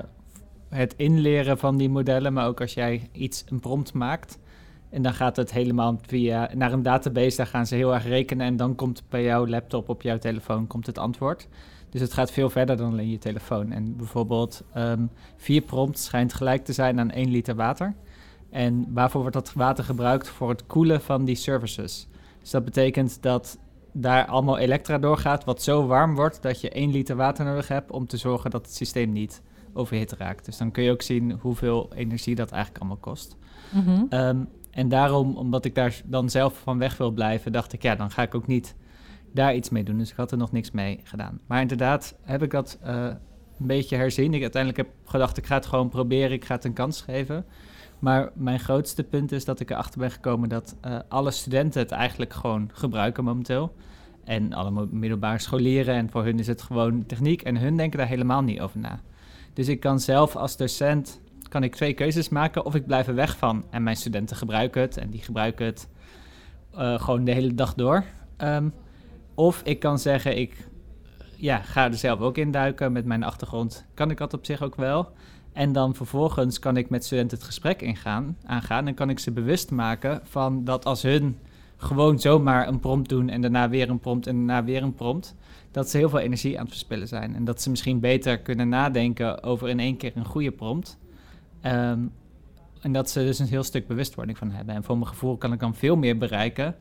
[0.70, 4.38] het inleren van die modellen, maar ook als jij iets, een prompt maakt.
[4.90, 8.46] En dan gaat het helemaal via naar een database, daar gaan ze heel erg rekenen.
[8.46, 11.48] En dan komt bij jouw laptop op jouw telefoon komt het antwoord.
[11.94, 13.72] Dus het gaat veel verder dan alleen je telefoon.
[13.72, 17.94] En bijvoorbeeld um, vier prompts schijnt gelijk te zijn aan één liter water.
[18.50, 20.28] En waarvoor wordt dat water gebruikt?
[20.28, 22.08] Voor het koelen van die services.
[22.42, 23.58] Dus dat betekent dat
[23.92, 27.92] daar allemaal elektra doorgaat, wat zo warm wordt dat je één liter water nodig hebt
[27.92, 29.42] om te zorgen dat het systeem niet
[29.74, 30.46] overhit raakt.
[30.46, 33.36] Dus dan kun je ook zien hoeveel energie dat eigenlijk allemaal kost.
[33.72, 34.08] Mm -hmm.
[34.10, 37.96] um, en daarom, omdat ik daar dan zelf van weg wil blijven, dacht ik, ja,
[37.96, 38.76] dan ga ik ook niet
[39.34, 39.98] daar iets mee doen.
[39.98, 41.40] Dus ik had er nog niks mee gedaan.
[41.48, 43.06] Maar inderdaad heb ik dat uh,
[43.60, 44.34] een beetje herzien.
[44.34, 47.46] Ik uiteindelijk heb gedacht, ik ga het gewoon proberen, ik ga het een kans geven.
[48.00, 51.92] Maar mijn grootste punt is dat ik erachter ben gekomen dat uh, alle studenten het
[51.92, 53.76] eigenlijk gewoon gebruiken momenteel.
[54.24, 55.96] En alle middelbare scholieren.
[55.96, 57.42] En voor hun is het gewoon techniek.
[57.42, 59.00] En hun denken daar helemaal niet over na.
[59.54, 62.66] Dus ik kan zelf als docent kan ik twee keuzes maken.
[62.66, 64.98] Of ik blijf er weg van en mijn studenten gebruiken het.
[64.98, 65.88] En die gebruiken het
[66.76, 68.04] uh, gewoon de hele dag door.
[68.38, 68.74] Um,
[69.36, 70.68] of ik kan zeggen, ik
[71.36, 72.92] ja, ga er zelf ook in duiken.
[72.92, 75.12] Met mijn achtergrond kan ik dat op zich ook wel.
[75.54, 78.88] En dan vervolgens kan ik met studenten het gesprek ingaan, aangaan.
[78.88, 81.38] En kan ik ze bewust maken van dat als hun
[81.78, 85.36] gewoon zomaar een prompt doen en daarna weer een prompt en daarna weer een prompt,
[85.72, 87.36] dat ze heel veel energie aan het verspillen zijn.
[87.36, 90.98] En dat ze misschien beter kunnen nadenken over in één keer een goede prompt.
[91.66, 92.12] Um,
[92.82, 94.76] en dat ze dus een heel stuk bewustwording van hebben.
[94.76, 96.76] En voor mijn gevoel kan ik dan veel meer bereiken,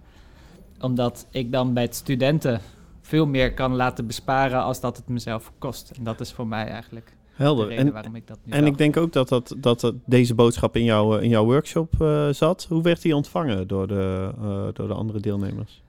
[0.83, 2.61] omdat ik dan bij studenten
[3.01, 5.91] veel meer kan laten besparen als dat het mezelf kost.
[5.91, 7.65] En dat is voor mij eigenlijk Helder.
[7.65, 9.95] de reden En, waarom ik dat nu en ik denk ook dat, dat, dat, dat
[10.05, 12.67] deze boodschap in, jouw in jouw workshop uh, zat.
[12.69, 15.83] Hoe werd die ontvangen door de, uh, door de andere deelnemers?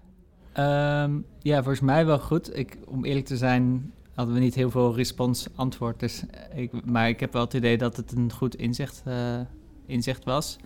[0.57, 2.57] Um, ja, volgens mij wel goed.
[2.57, 5.99] Ik, om eerlijk te zijn hadden we niet heel veel respons-antwoord.
[5.99, 6.23] Dus
[6.55, 9.39] ik, maar ik heb wel het idee dat het een goed inzicht, uh,
[9.85, 10.57] inzicht was.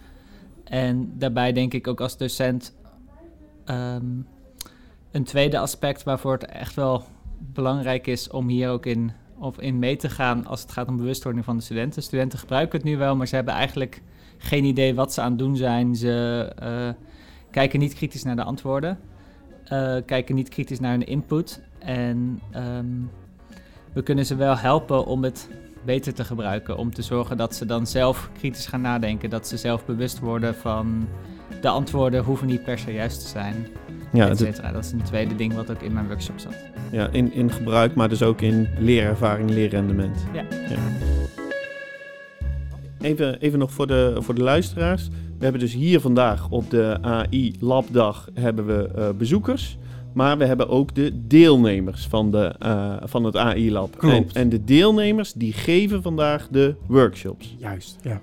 [0.64, 2.76] En daarbij denk ik ook als docent...
[3.70, 4.28] Um,
[5.12, 7.04] een tweede aspect waarvoor het echt wel
[7.40, 10.98] belangrijk is om hier ook in, of in mee te gaan als het gaat om
[10.98, 12.04] bewustwording van de studenten.
[12.04, 14.02] Studenten gebruiken het nu wel, maar ze hebben eigenlijk
[14.38, 15.96] geen idee wat ze aan het doen zijn.
[15.96, 16.90] Ze uh,
[17.52, 19.00] kijken niet kritisch naar de antwoorden,
[19.72, 21.62] uh, kijken niet kritisch naar hun input.
[21.80, 23.12] En um,
[23.94, 25.50] we kunnen ze wel helpen om het
[25.86, 26.78] beter te gebruiken.
[26.78, 29.30] Om te zorgen dat ze dan zelf kritisch gaan nadenken.
[29.30, 31.08] Dat ze zelf bewust worden van
[31.62, 33.68] de antwoorden hoeven niet per se juist te zijn.
[34.14, 34.72] Ja, et het- cetera.
[34.72, 36.56] Dat is een tweede ding wat ook in mijn workshop zat.
[36.92, 40.26] ja in, in gebruik, maar dus ook in leerervaring, leerrendement.
[40.34, 40.44] Ja.
[43.02, 45.08] Even, even nog voor de, voor de luisteraars.
[45.38, 49.78] We hebben dus hier vandaag op de AI Labdag hebben we eh, bezoekers.
[50.14, 53.94] Maar we hebben ook de deelnemers van, de, eh, van het AI Lab.
[53.94, 54.36] En, Klopt.
[54.36, 57.56] en de deelnemers die geven vandaag de workshops.
[57.60, 58.22] Juist, ja.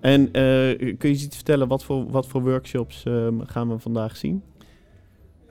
[0.00, 4.16] En eh, kun je iets vertellen, wat voor, wat voor workshops ehm, gaan we vandaag
[4.16, 4.42] zien?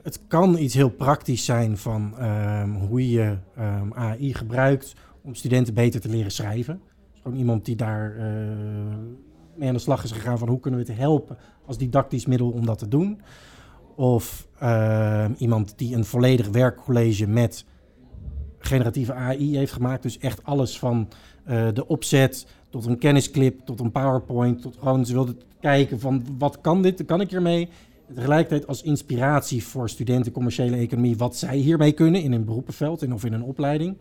[0.01, 5.73] Het kan iets heel praktisch zijn van ehm, hoe je ehm, AI gebruikt om studenten
[5.73, 6.81] beter te leren schrijven.
[7.23, 8.25] Dus iemand die daar eh,
[9.55, 12.49] mee aan de slag is gegaan van hoe kunnen we het helpen als didactisch middel
[12.49, 13.21] om dat te doen.
[13.95, 14.47] Of
[15.37, 17.65] iemand die een volledig werkcollege met
[18.65, 20.03] generatieve AI heeft gemaakt.
[20.03, 21.07] Dus echt alles van
[21.45, 26.23] eh, de opzet tot een kennisclip, tot een PowerPoint, tot gewoon ze wilden kijken van
[26.37, 27.69] wat kan dit, kan ik hiermee?
[28.13, 33.13] Tegelijkertijd als inspiratie voor studenten commerciële economie wat zij hiermee kunnen in een beroepenveld en
[33.13, 33.97] of in een opleiding.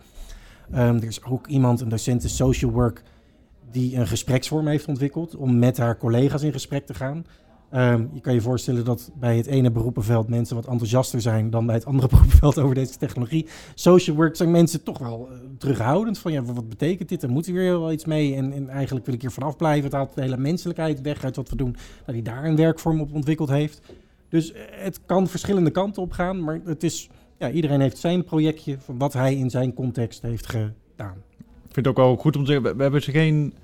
[0.71, 3.03] Ehm, er is ook iemand, een docent social work,
[3.71, 7.27] die een gespreksvorm heeft ontwikkeld om met haar collega's in gesprek te gaan.
[7.75, 11.67] Ehm, je kan je voorstellen dat bij het ene beroepenveld mensen wat enthousiaster zijn dan
[11.67, 13.47] bij het andere beroepenveld over deze technologie.
[13.75, 17.23] Social work zijn mensen toch wel eh, terughoudend van ja, wat betekent dit?
[17.23, 19.85] Er moet hier wel iets mee en, en eigenlijk wil ik hier vanaf blijven.
[19.85, 21.77] Het haalt de hele menselijkheid weg uit wat we doen.
[22.05, 23.81] Dat hij daar een werkvorm op ontwikkeld heeft.
[24.29, 27.09] Dus eh, het kan verschillende kanten op gaan, maar het is,
[27.39, 31.23] ja, iedereen heeft zijn projectje van wat hij in zijn context heeft gedaan.
[31.37, 33.55] Ik vind het ook wel goed om te zeggen, we hebben ze geen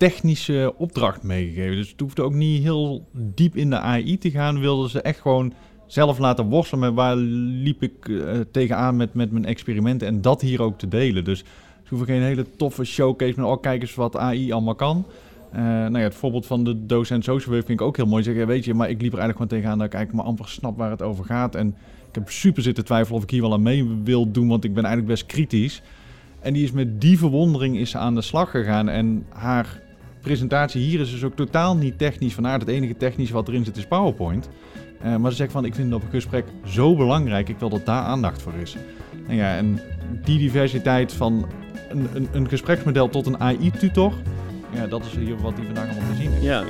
[0.00, 1.76] technische opdracht meegegeven.
[1.76, 4.60] Dus het hoefde ook niet heel diep in de AI te gaan.
[4.60, 5.52] Wilden ze echt gewoon
[5.86, 10.08] zelf laten worstelen met waar liep ik eh, tegenaan met, met mijn experimenten.
[10.08, 11.24] En dat hier ook te delen.
[11.24, 15.06] Dus ze hoeven geen hele toffe showcase met, oh kijk eens wat AI allemaal kan.
[15.52, 18.22] Eh, nou ja, het voorbeeld van de docent social vind ik ook heel mooi.
[18.22, 20.48] Zeggen, weet je, maar ik liep er eigenlijk gewoon tegenaan dat ik eigenlijk maar amper
[20.48, 21.54] snap waar het over gaat.
[21.54, 21.68] En
[22.08, 24.74] ik heb super zitten twijfelen of ik hier wel aan mee wil doen, want ik
[24.74, 25.82] ben eigenlijk best kritisch.
[26.40, 28.88] En die is met die verwondering is aan de slag gegaan.
[28.88, 29.88] En haar
[30.20, 32.60] presentatie hier is dus ook totaal niet technisch van aard.
[32.60, 34.48] Het enige technische wat erin zit is PowerPoint.
[35.00, 37.48] Eh, maar ze zegt van, ik vind dat gesprek zo belangrijk.
[37.48, 38.76] Ik wil dat daar aandacht voor is.
[39.26, 39.80] Nou ja, en
[40.24, 41.46] die diversiteit van
[41.88, 44.12] een, een, een gespreksmodel tot een AI-tutor...
[44.74, 46.42] Ja, dat is hier wat die vandaag allemaal te zien is.
[46.42, 46.64] Ja,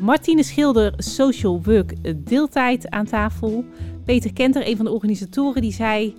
[0.00, 3.64] Martine Schilder, Social Work eh, Deeltijd aan tafel.
[4.04, 6.14] Peter Kenter, een van de organisatoren, die zei...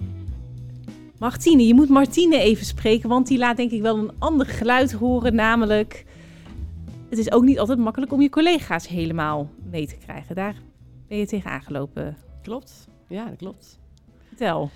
[1.20, 4.92] Martine, je moet Martine even spreken, want die laat denk ik wel een ander geluid
[4.92, 5.36] horen.
[5.36, 6.06] Namelijk,
[7.10, 10.36] het is ook niet altijd makkelijk om je collega's helemaal mee te krijgen.
[10.36, 10.56] Daar
[11.08, 12.18] ben je tegen aangelopen.
[12.42, 12.88] Klopt.
[13.08, 13.80] Ja, dat klopt.
[14.28, 14.70] Vertel.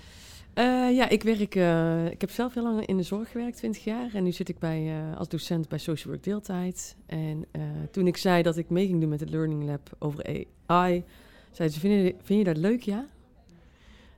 [0.54, 0.64] Eh,
[0.96, 1.54] ja, ik werk.
[1.54, 4.14] eh, ik heb zelf heel lang in de zorg gewerkt, 20 jaar.
[4.14, 6.96] En nu zit ik bij, eh, als docent bij Social Work Deeltijd.
[7.06, 7.44] En
[7.90, 11.04] toen ik zei dat ik mee ging doen met het Learning Lab over AI,
[11.50, 12.82] zei ze: Vind je, vind je dat leuk?
[12.82, 13.06] Ja.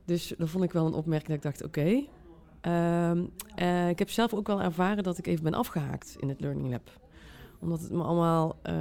[0.05, 2.05] Dus dat vond ik wel een opmerking dat ik dacht: Oké.
[2.61, 6.41] Ehm, eh, ik heb zelf ook wel ervaren dat ik even ben afgehaakt in het
[6.41, 7.01] Learning Lab.
[7.61, 8.75] Omdat het me allemaal eh,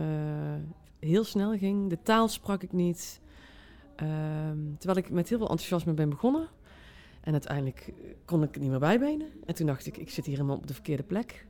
[1.00, 1.90] heel snel ging.
[1.90, 3.22] De taal sprak ik niet.
[3.96, 6.48] Ehm, terwijl ik met heel veel enthousiasme ben begonnen.
[7.22, 7.94] En uiteindelijk
[8.26, 9.28] kon ik het niet meer bijbenen.
[9.46, 11.46] En toen dacht ik, ik zit hier helemaal op de verkeerde plek.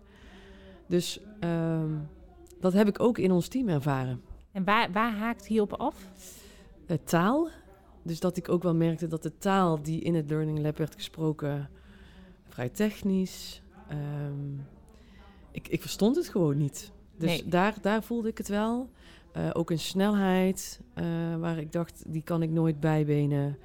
[0.88, 1.92] Dus ehm,
[2.60, 4.22] dat heb ik ook in ons team ervaren.
[4.52, 5.96] En waar, waar haakt hierop af?
[6.88, 7.50] Eh, taal.
[8.04, 10.96] Dus dat ik ook wel merkte dat de taal die in het Learning Lab werd
[10.96, 11.70] gesproken...
[12.48, 13.62] vrij technisch.
[13.88, 14.58] ehm,
[15.52, 16.92] ik, ik verstond het gewoon niet.
[17.18, 17.50] Dus Nee.
[17.50, 18.90] daar, daar voelde ik het wel.
[19.32, 21.06] Eh, ook een snelheid eh,
[21.40, 23.58] waar ik dacht, die kan ik nooit bijbenen.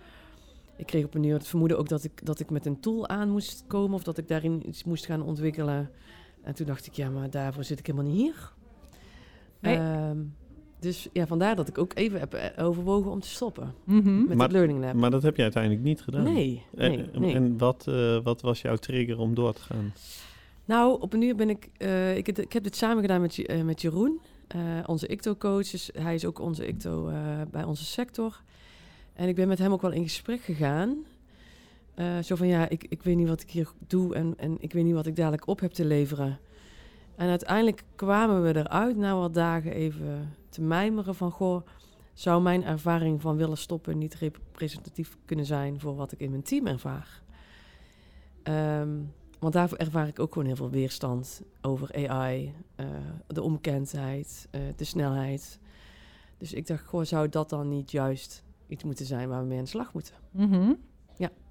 [0.77, 3.09] Ik kreeg op een uur het vermoeden ook dat ik, dat ik met een tool
[3.09, 3.95] aan moest komen...
[3.95, 5.91] of dat ik daarin iets moest gaan ontwikkelen.
[6.43, 8.53] En toen dacht ik, ja, maar daarvoor zit ik helemaal niet hier.
[9.61, 9.77] Nee.
[10.81, 14.19] Dus ja, vandaar dat ik ook even heb eh, overwogen om te stoppen Mhm.
[14.27, 14.95] met Maar- het Learning Lab.
[14.95, 16.23] maar dat heb je uiteindelijk niet gedaan.
[16.23, 17.35] nee, En, nee, en- nee.
[17.35, 19.93] en wat, eh, wat was jouw trigger om door te gaan?
[20.65, 21.69] Nou, op een uur ben ik...
[21.77, 25.71] eh, ik, heb- ik heb dit samen gedaan met, eh, met Jeroen, eh, onze ICTO-coach.
[25.71, 27.17] Dus hij is ook onze ICTO eh,
[27.51, 28.43] bij onze sector.
[29.15, 30.97] En ik ben met hem ook wel in gesprek gegaan.
[31.95, 34.15] Eh, zo van, ja, ik, ik weet niet wat ik hier doe...
[34.15, 36.39] En, en ik weet niet wat ik dadelijk op heb te leveren.
[37.19, 41.31] En uiteindelijk kwamen we eruit na wat dagen even te mijmeren van...
[41.31, 41.67] Goh,
[42.15, 45.81] zou mijn ervaring van willen stoppen niet representatief kunnen zijn...
[45.81, 47.23] voor wat ik in mijn team ervaar?
[48.43, 48.91] Ehm,
[49.39, 52.87] want daar ervaar ik ook gewoon heel veel weerstand over AI, eh,
[53.27, 55.59] de onbekendheid, eh, de snelheid.
[56.37, 59.59] Dus ik dacht, goh, zou dat dan niet juist iets moeten zijn waar we mee
[59.59, 60.15] aan de slag moeten?
[60.31, 60.73] Mhm.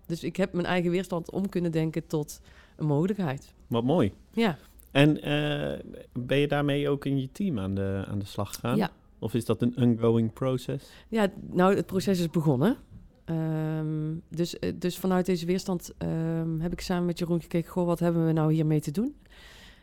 [0.07, 2.41] Dus ik heb mijn eigen weerstand om kunnen denken tot
[2.75, 3.53] een mogelijkheid.
[3.67, 4.13] Wat mooi.
[4.31, 4.57] Ja,
[4.91, 5.79] En eh,
[6.13, 8.77] ben je daarmee ook in je team aan de, aan de slag gegaan?
[8.77, 8.91] ja.
[9.19, 10.89] Of is dat een ongoing process?
[11.07, 12.77] Ja, nou, het proces is begonnen.
[13.25, 17.71] Ehm, dus, eh, dus vanuit deze weerstand ehm, heb ik samen met Jeroen gekeken...
[17.71, 19.15] Goh, wat hebben we nou hiermee te doen?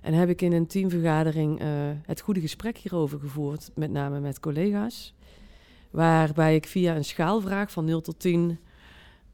[0.01, 1.69] En heb ik in een teamvergadering eh,
[2.03, 3.71] het goede gesprek hierover gevoerd...
[3.75, 5.15] met name met collega's.
[5.91, 8.59] Waarbij ik via een schaalvraag van 0 tot 10...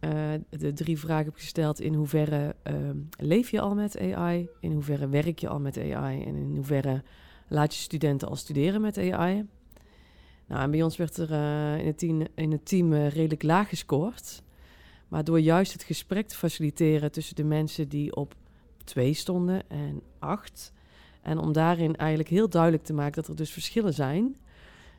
[0.01, 1.81] eh, de drie vragen heb gesteld...
[1.81, 4.49] in hoeverre ehm, leef je al met AI?
[4.61, 6.25] In hoeverre werk je al met AI?
[6.25, 7.03] En in hoeverre
[7.49, 9.47] laat je studenten al studeren met AI?
[10.47, 13.69] Nou, en bij ons werd er eh, in het team, in het team redelijk laag
[13.69, 14.43] gescoord.
[15.09, 18.35] Maar door juist het gesprek te faciliteren tussen de mensen die op
[18.85, 20.73] twee stonden en acht.
[21.23, 24.37] En om daarin eigenlijk heel duidelijk te maken dat er dus verschillen zijn,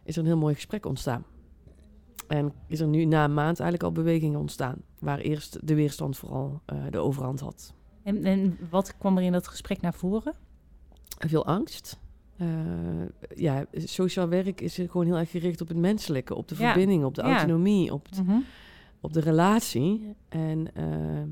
[0.04, 1.26] is er een heel mooi gesprek ontstaan.
[2.32, 6.18] En is er nu na een maand eigenlijk al beweging ontstaan, waar eerst de weerstand
[6.18, 7.74] vooral eh, de overhand had.
[8.04, 10.34] En, en wat kwam er in dat gesprek naar voren?
[11.18, 12.00] Veel angst.
[12.38, 12.48] Eh,
[13.36, 16.66] ja, sociaal werk is gewoon heel erg gericht op het menselijke, op de Ja.
[16.72, 17.36] verbinding, op de Ja.
[17.36, 18.38] autonomie, op het Mhm.
[19.02, 20.16] op de relatie.
[20.30, 21.28] En ehm,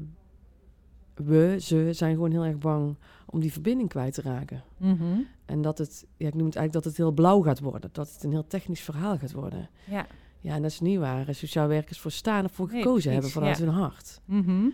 [1.14, 4.64] we, ze zijn gewoon heel erg bang om die verbinding kwijt te raken.
[4.78, 5.20] Mhm.
[5.46, 7.90] En dat het, ja, ik noem het eigenlijk dat het heel blauw gaat worden.
[7.94, 9.70] Dat het een heel technisch verhaal gaat worden.
[9.90, 10.08] Ja.
[10.42, 11.26] Ja, en dat is niet waar.
[11.36, 13.66] Sociaal werkers voor staan of voor gekozen hebben vanuit ja.
[13.66, 14.22] hun hart.
[14.26, 14.68] Mhm.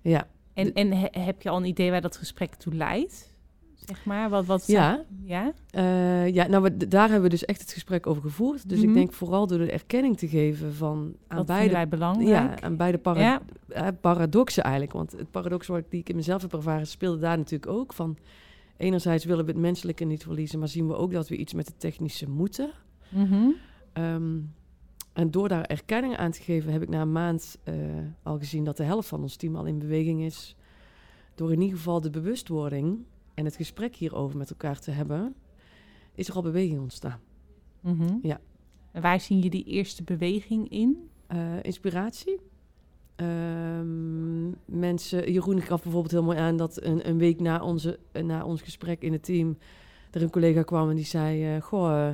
[0.00, 3.28] Ja, En, en he- heb je al een idee waar dat gesprek toe leidt?
[3.74, 4.46] Zeg maar, wat...
[4.46, 5.04] wat ja.
[5.24, 5.52] Ja?
[5.70, 8.68] Eh, ja nou, we, daar hebben we dus echt het gesprek over gevoerd.
[8.68, 8.88] Dus Mhm.
[8.88, 12.28] ik denk vooral door de erkenning te geven van aan vinden beide wij belangrijk?
[12.28, 13.42] Ja, aan beide para Ja.
[13.68, 14.92] eh, paradoxen eigenlijk.
[14.92, 17.92] Want het paradox wat ik, die ik in mezelf heb ervaren, speelde daar natuurlijk ook
[17.92, 18.16] van.
[18.76, 21.66] Enerzijds willen we het menselijke niet verliezen, maar zien we ook dat we iets met
[21.66, 22.70] het technische moeten.
[23.08, 23.48] Mhm.
[23.92, 24.36] Ehm,
[25.12, 27.74] en door daar erkenning aan te geven, heb ik na een maand eh,
[28.22, 30.56] al gezien dat de helft van ons team al in beweging is.
[31.34, 32.98] Door in ieder geval de bewustwording
[33.34, 35.34] en het gesprek hierover met elkaar te hebben,
[36.14, 37.20] is er al beweging ontstaan.
[37.80, 38.14] Mhm.
[38.22, 38.40] Ja.
[38.92, 41.08] En waar zien je die eerste beweging in?
[41.26, 42.40] Eh, inspiratie.
[43.16, 48.44] Ehm, mensen, Jeroen gaf bijvoorbeeld heel mooi aan dat een, een week na, onze, na
[48.44, 49.56] ons gesprek in het team
[50.10, 52.10] er een collega kwam en die zei: eh, Goh,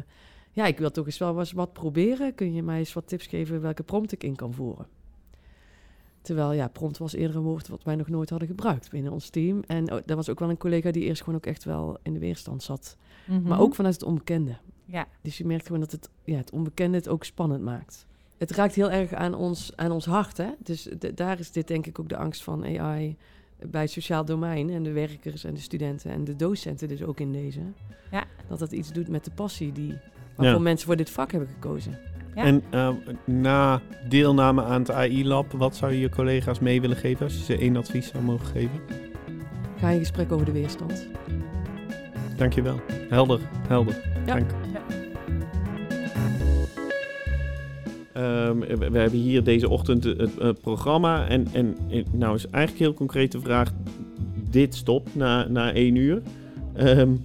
[0.57, 2.35] ja, ik wil toch eens wel eens wat proberen.
[2.35, 4.87] Kun je mij eens wat tips geven welke prompt ik in kan voeren?
[6.21, 9.29] Terwijl ja, prompt was eerder een woord wat wij nog nooit hadden gebruikt binnen ons
[9.29, 9.63] team.
[9.67, 12.13] En oh, er was ook wel een collega die eerst gewoon ook echt wel in
[12.13, 12.97] de weerstand zat.
[13.27, 13.43] Mhm.
[13.43, 14.57] Maar ook vanuit het onbekende.
[14.85, 15.07] Ja.
[15.23, 18.07] Dus je merkt gewoon dat het, ja, het onbekende het ook spannend maakt.
[18.39, 20.37] Het raakt heel erg aan ons, aan ons hart.
[20.37, 20.51] Hè?
[20.59, 23.17] Dus daar is dit denk ik ook de angst van AI
[23.71, 24.71] bij het sociaal domein.
[24.71, 27.61] En de werkers en de studenten en de docenten dus ook in deze.
[28.11, 28.25] Ja.
[28.49, 29.99] Dat dat iets doet met de passie die,
[30.37, 30.63] waarvoor Ja.
[30.63, 31.99] mensen voor dit vak hebben gekozen.
[32.35, 32.45] Ja.
[32.45, 32.89] En eh,
[33.25, 37.43] na deelname aan het AI-lab, wat zou je je collega's mee willen geven als je
[37.45, 38.81] ze één advies zou mogen geven?
[39.79, 41.07] Ga in gesprek over de weerstand.
[42.37, 42.81] Dankjewel.
[43.09, 44.03] Helder, helder.
[44.27, 44.35] Ja.
[44.35, 44.51] Dank.
[48.13, 51.29] Ehm, we, we hebben hier deze ochtend het, het, het programma.
[51.29, 51.77] En, en
[52.13, 53.73] nou is eigenlijk een heel concrete vraag.
[54.51, 56.23] Dit stopt na, na één uur.
[56.77, 57.17] Ehm,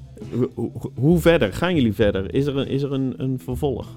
[0.96, 1.54] hoe, verder?
[1.54, 2.34] Gaan jullie verder?
[2.34, 3.88] Is er een, is er een, een vervolg?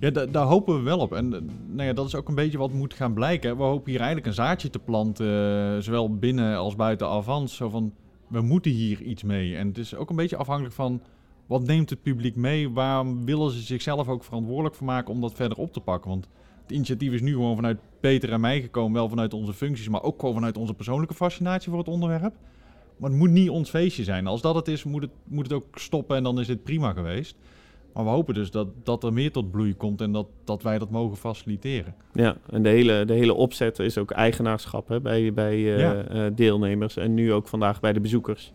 [0.00, 1.12] Ja, da- daar hopen we wel op.
[1.12, 3.56] En eh, nou ja, dat is ook een beetje wat moet gaan blijken.
[3.56, 7.56] We hopen hier eigenlijk een zaadje te planten, eh, zowel binnen als buiten Avans.
[7.56, 7.92] Zo van,
[8.28, 9.56] we moeten hier iets mee.
[9.56, 11.00] En het is ook een beetje afhankelijk van,
[11.46, 12.70] wat neemt het publiek mee?
[12.70, 16.10] Waarom willen ze zichzelf ook verantwoordelijk voor maken om dat verder op te pakken?
[16.10, 16.28] Want
[16.62, 18.92] het initiatief is nu gewoon vanuit Peter en mij gekomen.
[18.92, 22.34] Wel vanuit onze functies, maar ook gewoon vanuit onze persoonlijke fascinatie voor het onderwerp.
[22.98, 24.26] Maar het moet niet ons feestje zijn.
[24.26, 26.92] Als dat het is, moet het, moet het ook stoppen en dan is dit prima
[26.92, 27.36] geweest.
[27.92, 30.78] Maar we hopen dus dat, dat er meer tot bloei komt en dat, dat wij
[30.78, 31.94] dat mogen faciliteren.
[32.12, 36.02] Ja, en de hele, de hele opzet is ook eigenaarschap hè, bij, bij eh, Ja.
[36.04, 36.96] eh, deelnemers.
[36.96, 38.52] En nu ook vandaag bij de bezoekers.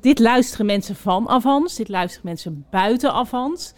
[0.00, 3.74] Dit luisteren mensen van Avans, dit luisteren mensen buiten Avans.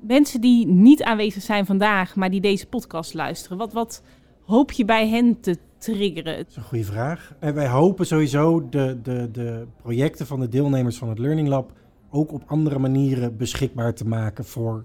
[0.00, 3.58] Mensen die niet aanwezig zijn vandaag, maar die deze podcast luisteren.
[3.58, 4.02] Wat, wat
[4.44, 6.36] hoop je bij hen te triggeren?
[6.36, 7.34] Dat is een goede vraag.
[7.38, 11.72] En wij hopen sowieso de, de, de projecten van de deelnemers van het Learning Lab
[12.10, 14.84] ook op andere manieren beschikbaar te maken voor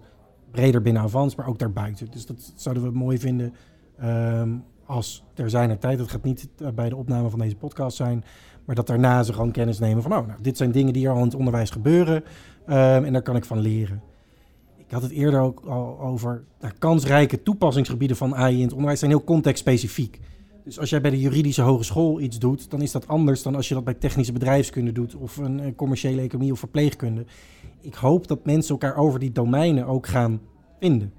[0.51, 2.07] breder binnen Avans, maar ook daarbuiten.
[2.11, 3.53] Dus dat zouden we mooi vinden
[3.97, 4.49] ehm,
[4.85, 5.97] als er zijn er tijd.
[5.97, 8.23] Dat gaat niet eh, bij de opname van deze podcast zijn,
[8.65, 11.11] maar dat daarna ze gewoon kennis nemen van, oh, nou, dit zijn dingen die er
[11.11, 12.23] al in het onderwijs gebeuren
[12.65, 14.01] ehm, en daar kan ik van leren.
[14.77, 16.43] Ik had het eerder ook al over
[16.79, 20.19] kansrijke toepassingsgebieden van AI in het onderwijs zijn heel contextspecifiek.
[20.63, 23.67] Dus als jij bij de juridische hogeschool iets doet, dan is dat anders dan als
[23.67, 27.25] je dat bij technische bedrijfskunde doet of een, eh, commerciële economie of verpleegkunde.
[27.81, 30.41] Ik hoop dat mensen elkaar over die domeinen ook gaan
[30.79, 31.13] vinden.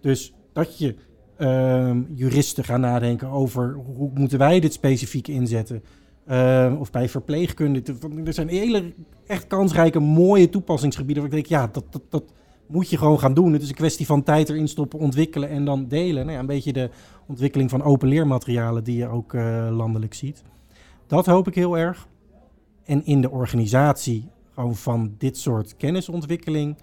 [0.00, 0.94] Dus dat je
[1.36, 5.82] ehm, juristen gaan nadenken over hoe moeten wij dit specifiek inzetten.
[6.24, 7.82] eh, of bij verpleegkunde.
[8.24, 8.92] Er zijn hele
[9.26, 12.24] echt kansrijke, mooie toepassingsgebieden waar ik denk, ja, dat, dat, dat
[12.66, 13.52] moet je gewoon gaan doen.
[13.52, 16.22] Het is een kwestie van tijd erin stoppen, ontwikkelen en dan delen.
[16.22, 16.90] Nou ja, een beetje de
[17.26, 20.42] ontwikkeling van open leermaterialen die je ook eh, landelijk ziet.
[21.06, 22.08] Dat hoop ik heel erg.
[22.84, 26.76] En in de organisatie gewoon van dit soort kennisontwikkeling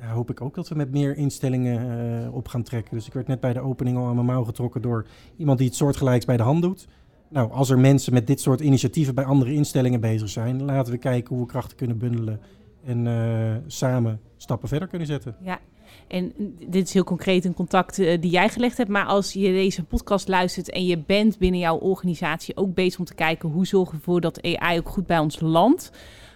[0.00, 2.96] ja, hoop ik ook dat we met meer instellingen eh, op gaan trekken.
[2.96, 5.06] Dus ik werd net bij de opening al aan mijn mouw getrokken door
[5.36, 6.88] iemand die het soortgelijks bij de hand doet.
[7.28, 10.98] Nou, als er mensen met dit soort initiatieven bij andere instellingen bezig zijn, laten we
[10.98, 12.40] kijken hoe we krachten kunnen bundelen
[12.84, 15.36] en eh, samen stappen verder kunnen zetten.
[15.42, 15.60] Ja,
[16.08, 16.32] en
[16.68, 18.90] dit is heel concreet een contact uh, die jij gelegd hebt.
[18.90, 23.04] Maar als je deze podcast luistert en je bent binnen jouw organisatie ook bezig om
[23.04, 25.92] te kijken hoe zorgen we ervoor dat AI ook goed bij ons landt.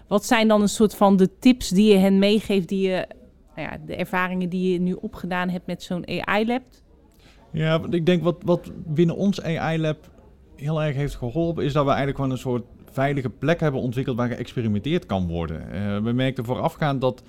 [0.09, 3.07] Wat zijn dan een soort van de tips die je hen meegeeft, die je,
[3.57, 6.63] nou ja, de ervaringen die je nu opgedaan hebt met zo'n AI-lab?
[7.53, 10.11] Ja, ik denk wat, wat binnen ons AI-lab
[10.57, 12.65] heel erg heeft geholpen, is dat we eigenlijk gewoon een soort
[12.95, 15.63] veilige plek hebben ontwikkeld waar geëxperimenteerd kan worden.
[15.73, 17.23] Uh, we merkten voorafgaand dat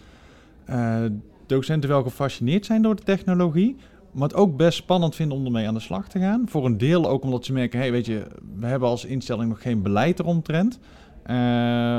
[0.69, 1.05] uh,
[1.45, 3.75] docenten wel gefascineerd zijn door de technologie,
[4.11, 6.43] maar het ook best spannend vinden om ermee aan de slag te gaan.
[6.47, 8.23] Voor een deel ook omdat ze merken, hey, weet je,
[8.59, 10.79] we hebben als instelling nog geen beleid eromtrent.
[11.23, 11.31] Uh,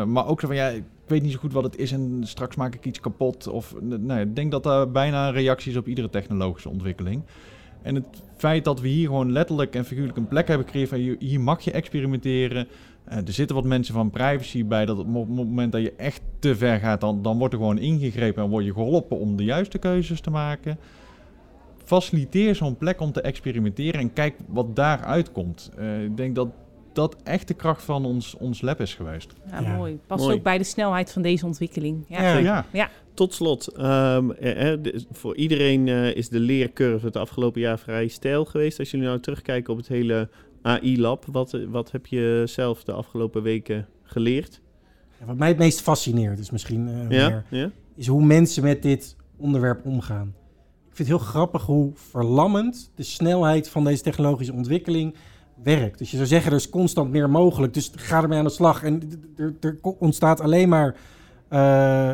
[0.04, 2.56] maar ook zo van, ja, ik weet niet zo goed wat het is en straks
[2.56, 3.46] maak ik iets kapot.
[3.46, 7.22] Of, nee, ik denk dat daar bijna reacties op iedere technologische ontwikkeling.
[7.82, 11.16] En het feit dat we hier gewoon letterlijk en figuurlijk een plek hebben gekregen van
[11.18, 12.68] hier mag je experimenteren.
[13.08, 16.20] Uh, er zitten wat mensen van privacy bij dat op het moment dat je echt
[16.38, 19.44] te ver gaat, dan, dan wordt er gewoon ingegrepen en word je geholpen om de
[19.44, 20.78] juiste keuzes te maken.
[21.84, 25.70] Faciliteer zo'n plek om te experimenteren en kijk wat daaruit komt.
[25.78, 26.48] Uh, ik denk dat
[26.96, 29.32] dat echt de kracht van ons, ons lab is geweest.
[29.50, 29.76] Ja, ja.
[29.76, 29.98] mooi.
[30.06, 30.36] Past mooi.
[30.36, 32.04] ook bij de snelheid van deze ontwikkeling.
[32.08, 32.38] Ja, ja.
[32.38, 32.66] ja.
[32.72, 32.90] ja.
[33.14, 34.72] Tot slot, um, eh,
[35.10, 38.78] voor iedereen uh, is de leercurve het afgelopen jaar vrij stijl geweest.
[38.78, 40.28] Als jullie nou terugkijken op het hele
[40.66, 44.60] AI-lab, wat, wat heb je zelf de afgelopen weken geleerd?
[45.20, 47.70] Ja, wat mij het meest fascineert is misschien uh, meer, ja?
[47.94, 50.34] is hoe mensen met dit onderwerp omgaan.
[50.88, 55.14] Ik vind het heel grappig hoe verlammend de snelheid van deze technologische ontwikkeling
[55.62, 55.98] werkt.
[55.98, 57.74] Dus je zou zeggen, er is constant meer mogelijk.
[57.74, 58.82] Dus ga ermee aan de slag.
[58.82, 59.02] En
[59.36, 60.96] er, er ontstaat alleen maar,
[61.50, 62.12] uh,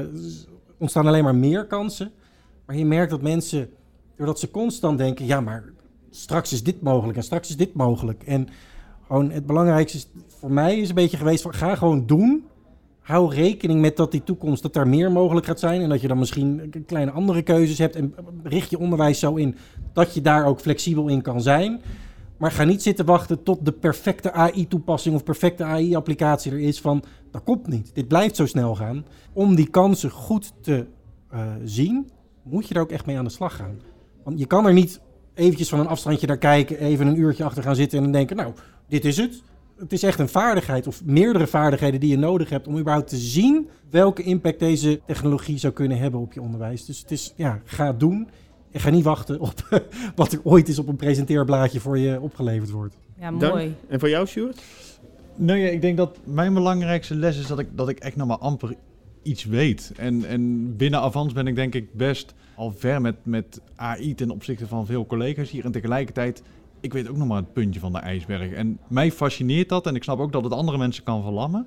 [0.79, 2.13] ontstaan alleen maar meer kansen.
[2.67, 3.71] Maar je merkt dat mensen,
[4.17, 5.27] doordat ze constant denken...
[5.27, 5.65] ja, maar
[6.13, 8.23] straks is dit mogelijk en straks is dit mogelijk.
[8.23, 8.49] En
[9.07, 11.55] gewoon het belangrijkste voor mij is een beetje geweest van...
[11.55, 12.45] ga gewoon doen.
[13.01, 15.81] Hou rekening met dat die toekomst, dat daar meer mogelijk gaat zijn.
[15.81, 17.97] En dat je dan misschien kleine andere keuzes hebt.
[17.97, 19.57] En richt je onderwijs zo in
[19.93, 21.81] dat je daar ook flexibel in kan zijn...
[22.43, 27.03] Maar ga niet zitten wachten tot de perfecte AI-toepassing of perfecte AI-applicatie er is van
[27.31, 27.95] dat komt niet.
[27.95, 29.05] Dit blijft zo snel gaan.
[29.33, 30.87] Om die kansen goed te
[31.35, 32.11] uh, zien,
[32.43, 33.81] moet je er ook echt mee aan de slag gaan.
[34.25, 35.01] Want je kan er niet
[35.35, 38.37] eventjes van een afstandje naar kijken, even een uurtje achter gaan zitten en dan denken,
[38.37, 38.53] nou,
[38.89, 39.43] dit is het.
[39.79, 43.17] Het is echt een vaardigheid of meerdere vaardigheden die je nodig hebt om überhaupt te
[43.17, 46.85] zien welke impact deze technologie zou kunnen hebben op je onderwijs.
[46.85, 48.29] Dus het is, ja, ga het doen.
[48.71, 49.55] En ga niet wachten op
[50.17, 52.95] wat er ooit is op een presenteerblaadje voor je opgeleverd wordt.
[53.19, 53.51] Ja, mooi.
[53.51, 53.75] Dank.
[53.89, 54.63] En voor jou, Sjoerd?
[55.37, 58.27] Nou ja, ik denk dat mijn belangrijkste les is dat ik, dat ik echt nog
[58.27, 58.75] maar amper
[59.23, 59.93] iets weet.
[59.97, 64.31] En, en binnen Avans ben ik denk ik best al ver met, met AI ten
[64.31, 65.65] opzichte van veel collega's hier.
[65.65, 66.43] En tegelijkertijd,
[66.81, 68.53] ik weet ook nog maar het puntje van de ijsberg.
[68.53, 71.67] En mij fascineert dat en ik snap ook dat het andere mensen kan verlammen.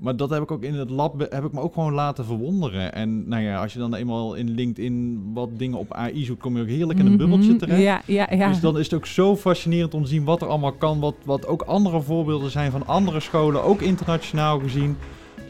[0.00, 2.92] Maar dat heb ik ook in het lab, heb ik me ook gewoon laten verwonderen.
[2.92, 6.56] En nou ja, als je dan eenmaal in LinkedIn wat dingen op AI zoekt, kom
[6.56, 7.20] je ook heerlijk in een mhm.
[7.20, 7.82] bubbeltje terecht.
[7.82, 8.48] Ja, ja, ja.
[8.48, 11.00] Dus dan is het ook zo fascinerend om te zien wat er allemaal kan.
[11.00, 14.96] Wat, wat ook andere voorbeelden zijn van andere scholen, ook internationaal gezien.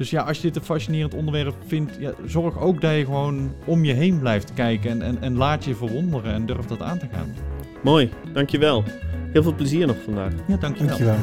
[0.01, 3.53] Dus ja, als je dit een fascinerend onderwerp vindt, ja, zorg ook dat je gewoon
[3.65, 4.91] om je heen blijft kijken.
[4.91, 7.35] En, en, en laat je verwonderen en durf dat aan te gaan.
[7.83, 8.85] Mooi, dankjewel.
[9.33, 10.33] Heel veel plezier nog vandaag.
[10.47, 10.87] Ja, dankjewel.
[10.87, 11.17] dankjewel.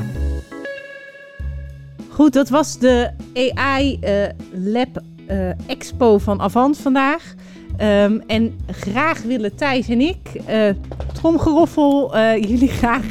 [2.09, 7.33] Goed, dat was de AI uh, eh, Lab uh, Expo van Avant vandaag.
[7.81, 10.69] Um, en graag willen Thijs en ik, uh,
[11.13, 13.05] tromgeroffel, jullie graag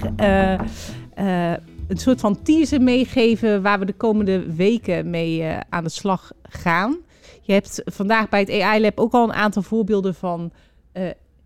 [1.89, 6.97] een soort van teaser meegeven waar we de komende weken mee aan de slag gaan.
[7.43, 10.53] Je hebt vandaag bij het AI Lab ook al een aantal voorbeelden van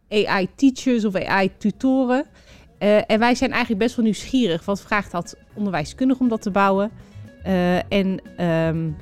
[0.09, 2.27] AI teachers of AI tutoren.
[3.07, 4.65] en wij zijn eigenlijk best wel nieuwsgierig.
[4.65, 6.91] Wat vraagt dat onderwijskundig om dat te bouwen?
[7.89, 8.97] En um,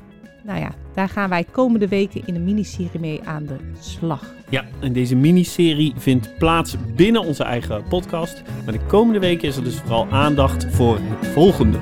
[0.49, 4.35] nou ja, daar gaan wij komende weken in een miniserie mee aan de slag.
[4.51, 8.43] Ja, en deze miniserie vindt plaats binnen onze eigen podcast.
[8.65, 11.79] Maar de komende weken is er dus vooral aandacht voor het volgende.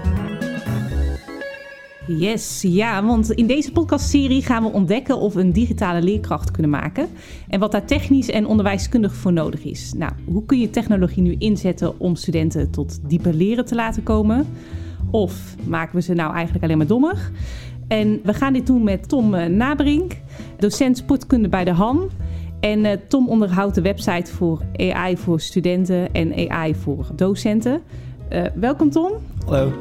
[2.07, 6.71] Yes, ja, want in deze podcastserie gaan we ontdekken of we een digitale leerkracht kunnen
[6.71, 7.09] maken
[7.49, 9.93] en wat daar technisch en onderwijskundig voor nodig is.
[9.97, 14.47] Nou, hoe kun je technologie nu inzetten om studenten tot dieper leren te laten komen?
[15.11, 17.31] Of maken we ze nou eigenlijk alleen maar dommer?
[17.89, 20.13] En we gaan dit doen met Tom eh, Nabrink,
[20.59, 22.11] docent sportkunde bij de HAN.
[22.61, 27.83] En uh, Tom onderhoudt de website voor AI voor studenten en AI voor docenten.
[28.33, 29.13] Uh, welkom Tom.
[29.45, 29.73] Hallo.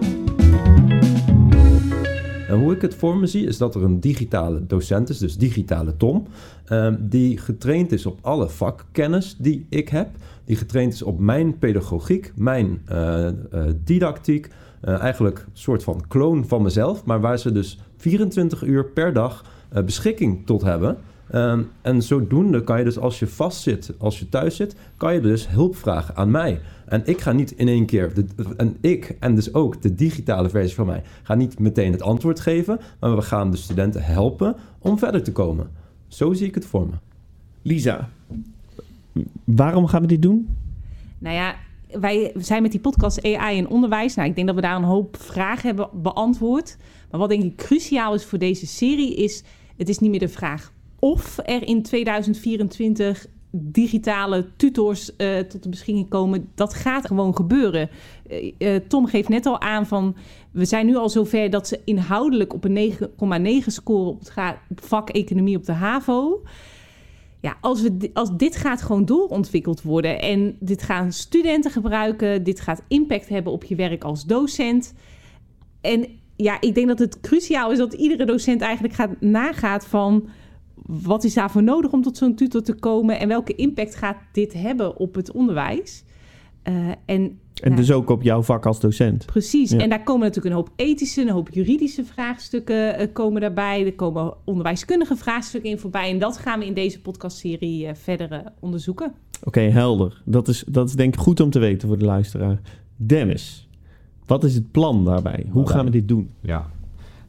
[2.48, 5.38] En hoe ik het voor me zie is dat er een digitale docent is, dus
[5.38, 6.28] digitale Tom,
[6.70, 10.10] um, die getraind is op alle vakkennis die ik heb,
[10.44, 14.50] die getraind is op mijn pedagogiek, mijn uh, uh, didactiek,
[14.82, 19.44] eigenlijk een soort van kloon van mezelf, maar waar ze dus 24 uur per dag
[19.86, 20.98] beschikking tot hebben.
[21.34, 25.20] Um, en zodoende kan je dus als je vastzit, als je thuis zit, kan je
[25.20, 26.60] dus hulp vragen aan mij.
[26.86, 28.26] En ik ga niet in één keer, de,
[28.58, 32.40] en ik en dus ook de digitale versie van mij, ga niet meteen het antwoord
[32.40, 35.70] geven, maar we gaan de studenten helpen om verder te komen.
[36.08, 36.94] Zo zie ik het voor me.
[37.62, 38.10] Lisa,
[39.44, 40.50] waarom gaan we dit doen?
[41.18, 41.56] Nou ja,
[42.00, 44.16] wij zijn met die podcast AI in onderwijs.
[44.16, 46.78] Nou, ik denk dat we daar een hoop vragen hebben beantwoord.
[47.18, 49.44] Maar wat denk ik cruciaal is voor deze serie is,
[49.78, 55.70] het is niet meer de vraag of er in 2024 digitale tutors uh, tot de
[55.70, 56.50] beschikking komen.
[56.56, 57.90] Dat gaat gewoon gebeuren.
[58.30, 60.16] Uh, uh, Tom geeft net al aan van...
[60.52, 62.94] we zijn nu al zover dat ze inhoudelijk op een
[63.62, 64.12] 9,9 scoren...
[64.12, 66.42] op het vak economie op de HAVO.
[67.40, 70.22] Ja, als, we, als dit gaat gewoon doorontwikkeld worden...
[70.22, 72.44] en dit gaan studenten gebruiken...
[72.44, 74.94] dit gaat impact hebben op je werk als docent...
[75.82, 80.28] en ja, ik denk dat het cruciaal is dat iedere docent eigenlijk gaat nagaat van
[80.86, 84.54] wat is daarvoor nodig om tot zo'n tutor te komen en welke impact gaat dit
[84.54, 86.04] hebben op het onderwijs?
[86.64, 89.26] Uh, en en nou, dus ook op jouw vak als docent.
[89.26, 89.72] Precies.
[89.72, 89.78] Ja.
[89.78, 93.86] En daar komen natuurlijk een hoop ethische, een hoop juridische vraagstukken uh, komen daarbij.
[93.86, 96.10] Er komen onderwijskundige vraagstukken in voorbij.
[96.10, 99.06] En dat gaan we in deze podcastserie uh, verder onderzoeken.
[99.06, 100.22] Oké, okay, helder.
[100.26, 102.62] Dat is, dat is denk ik goed om te weten voor de luisteraar.
[102.96, 103.65] Dennis,
[104.26, 105.46] wat is het plan daarbij?
[105.50, 106.30] Hoe gaan we dit doen?
[106.42, 106.66] Ja,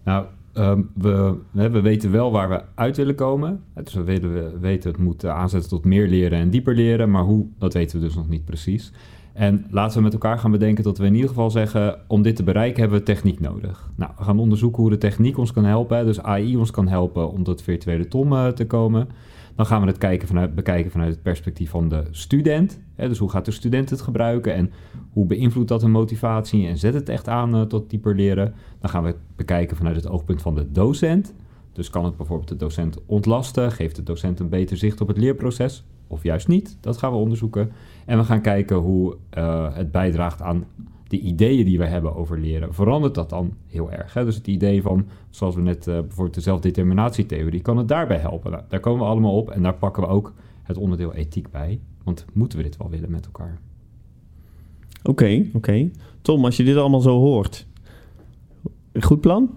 [0.05, 0.27] nou,
[0.59, 3.61] Um, we, we, weten wel waar we uit willen komen.
[3.75, 7.11] Dus we weten, we weten het moet aanzetten tot meer leren en dieper leren.
[7.11, 8.93] Maar hoe, dat weten we dus nog niet precies.
[9.33, 11.99] En laten we met elkaar gaan bedenken dat we in ieder geval zeggen...
[12.07, 13.91] om dit te bereiken hebben we techniek nodig.
[13.97, 16.07] Nou, we gaan onderzoeken hoe de techniek ons kan helpen.
[16.07, 19.09] Dus AI ons kan helpen om tot virtuele tom uh, te komen.
[19.57, 22.81] Dan gaan we het kijken vanuit, bekijken vanuit het perspectief van de student.
[22.95, 24.73] Hè, dus hoe gaat de student het gebruiken en
[25.13, 28.55] hoe beïnvloedt dat hun motivatie en zet het echt aan uh, tot dieper leren.
[28.81, 31.35] Dan gaan we het bekijken vanuit het oogpunt van de docent.
[31.73, 33.73] Dus kan het bijvoorbeeld de docent ontlasten?
[33.73, 35.85] Geeft de docent een beter zicht op het leerproces?
[36.07, 36.79] Of juist niet?
[36.81, 37.73] Dat gaan we onderzoeken.
[38.07, 40.65] En we gaan kijken hoe uh, het bijdraagt aan
[41.09, 44.15] de ideeën die we hebben over leren, verandert dat dan heel erg.
[44.15, 44.25] Hè?
[44.25, 48.51] Dus het idee van, zoals we net uh, bijvoorbeeld de zelfdeterminatietheorie, kan het daarbij helpen.
[48.51, 50.33] Nou, daar komen we allemaal op en daar pakken we ook
[50.63, 51.81] het onderdeel ethiek bij.
[52.05, 53.59] Want moeten we dit wel willen met elkaar?
[54.99, 55.57] Oké, okay, oké.
[55.57, 55.91] Okay.
[56.23, 57.67] Tom, als je dit allemaal zo hoort,
[59.01, 59.51] goed plan?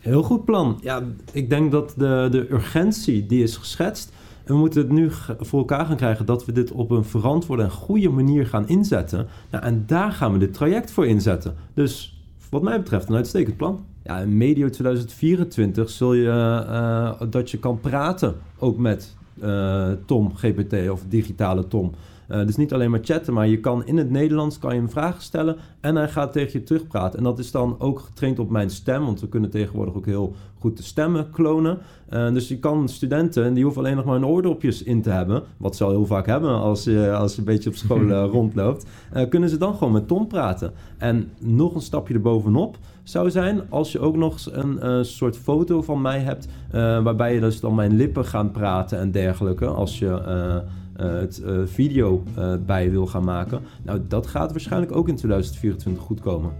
[0.00, 0.78] Heel goed plan.
[0.82, 1.02] Ja,
[1.32, 4.12] ik denk dat de, de urgentie die is geschetst,
[4.50, 7.70] we moeten het nu voor elkaar gaan krijgen dat we dit op een verantwoorde en
[7.70, 9.26] goede manier gaan inzetten.
[9.50, 11.54] Nou, en daar gaan we dit traject voor inzetten.
[11.74, 12.20] Dus
[12.50, 13.84] wat mij betreft een uitstekend plan.
[14.02, 20.36] Ja, in medio 2024 zul je uh, dat je kan praten ook met uh, Tom
[20.36, 21.92] GPT of digitale Tom.
[22.30, 24.90] Uh, dus niet alleen maar chatten, maar je kan in het Nederlands kan je hem
[24.90, 27.18] vragen stellen en hij gaat tegen je terugpraten.
[27.18, 30.34] En dat is dan ook getraind op mijn stem, want we kunnen tegenwoordig ook heel
[30.58, 31.78] goed de stemmen klonen.
[32.12, 35.42] Uh, dus je kan studenten, die hoeven alleen nog maar een oordopjes in te hebben,
[35.56, 38.24] wat ze al heel vaak hebben als je, als je een beetje op school uh,
[38.32, 38.86] rondloopt,
[39.28, 40.72] kunnen ze dan gewoon met Tom praten.
[40.98, 46.00] En nog een stapje erbovenop zou zijn als je ook nog een soort foto van
[46.00, 46.48] mij hebt,
[47.02, 50.22] waarbij je dus dan mijn lippen gaan praten en dergelijke, als je
[51.06, 53.60] het uh, video uh, bij wil gaan maken.
[53.82, 56.52] Nou, dat gaat waarschijnlijk ook in 2024 goed komen.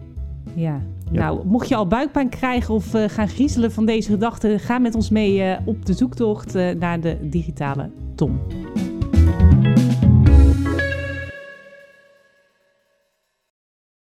[0.54, 0.82] Ja.
[1.10, 1.20] ja.
[1.20, 5.10] nou, mocht je al buikpijn krijgen of gaan griezelen van deze gedachten, ga met ons
[5.10, 8.40] mee op de zoektocht naar de digitale Tom.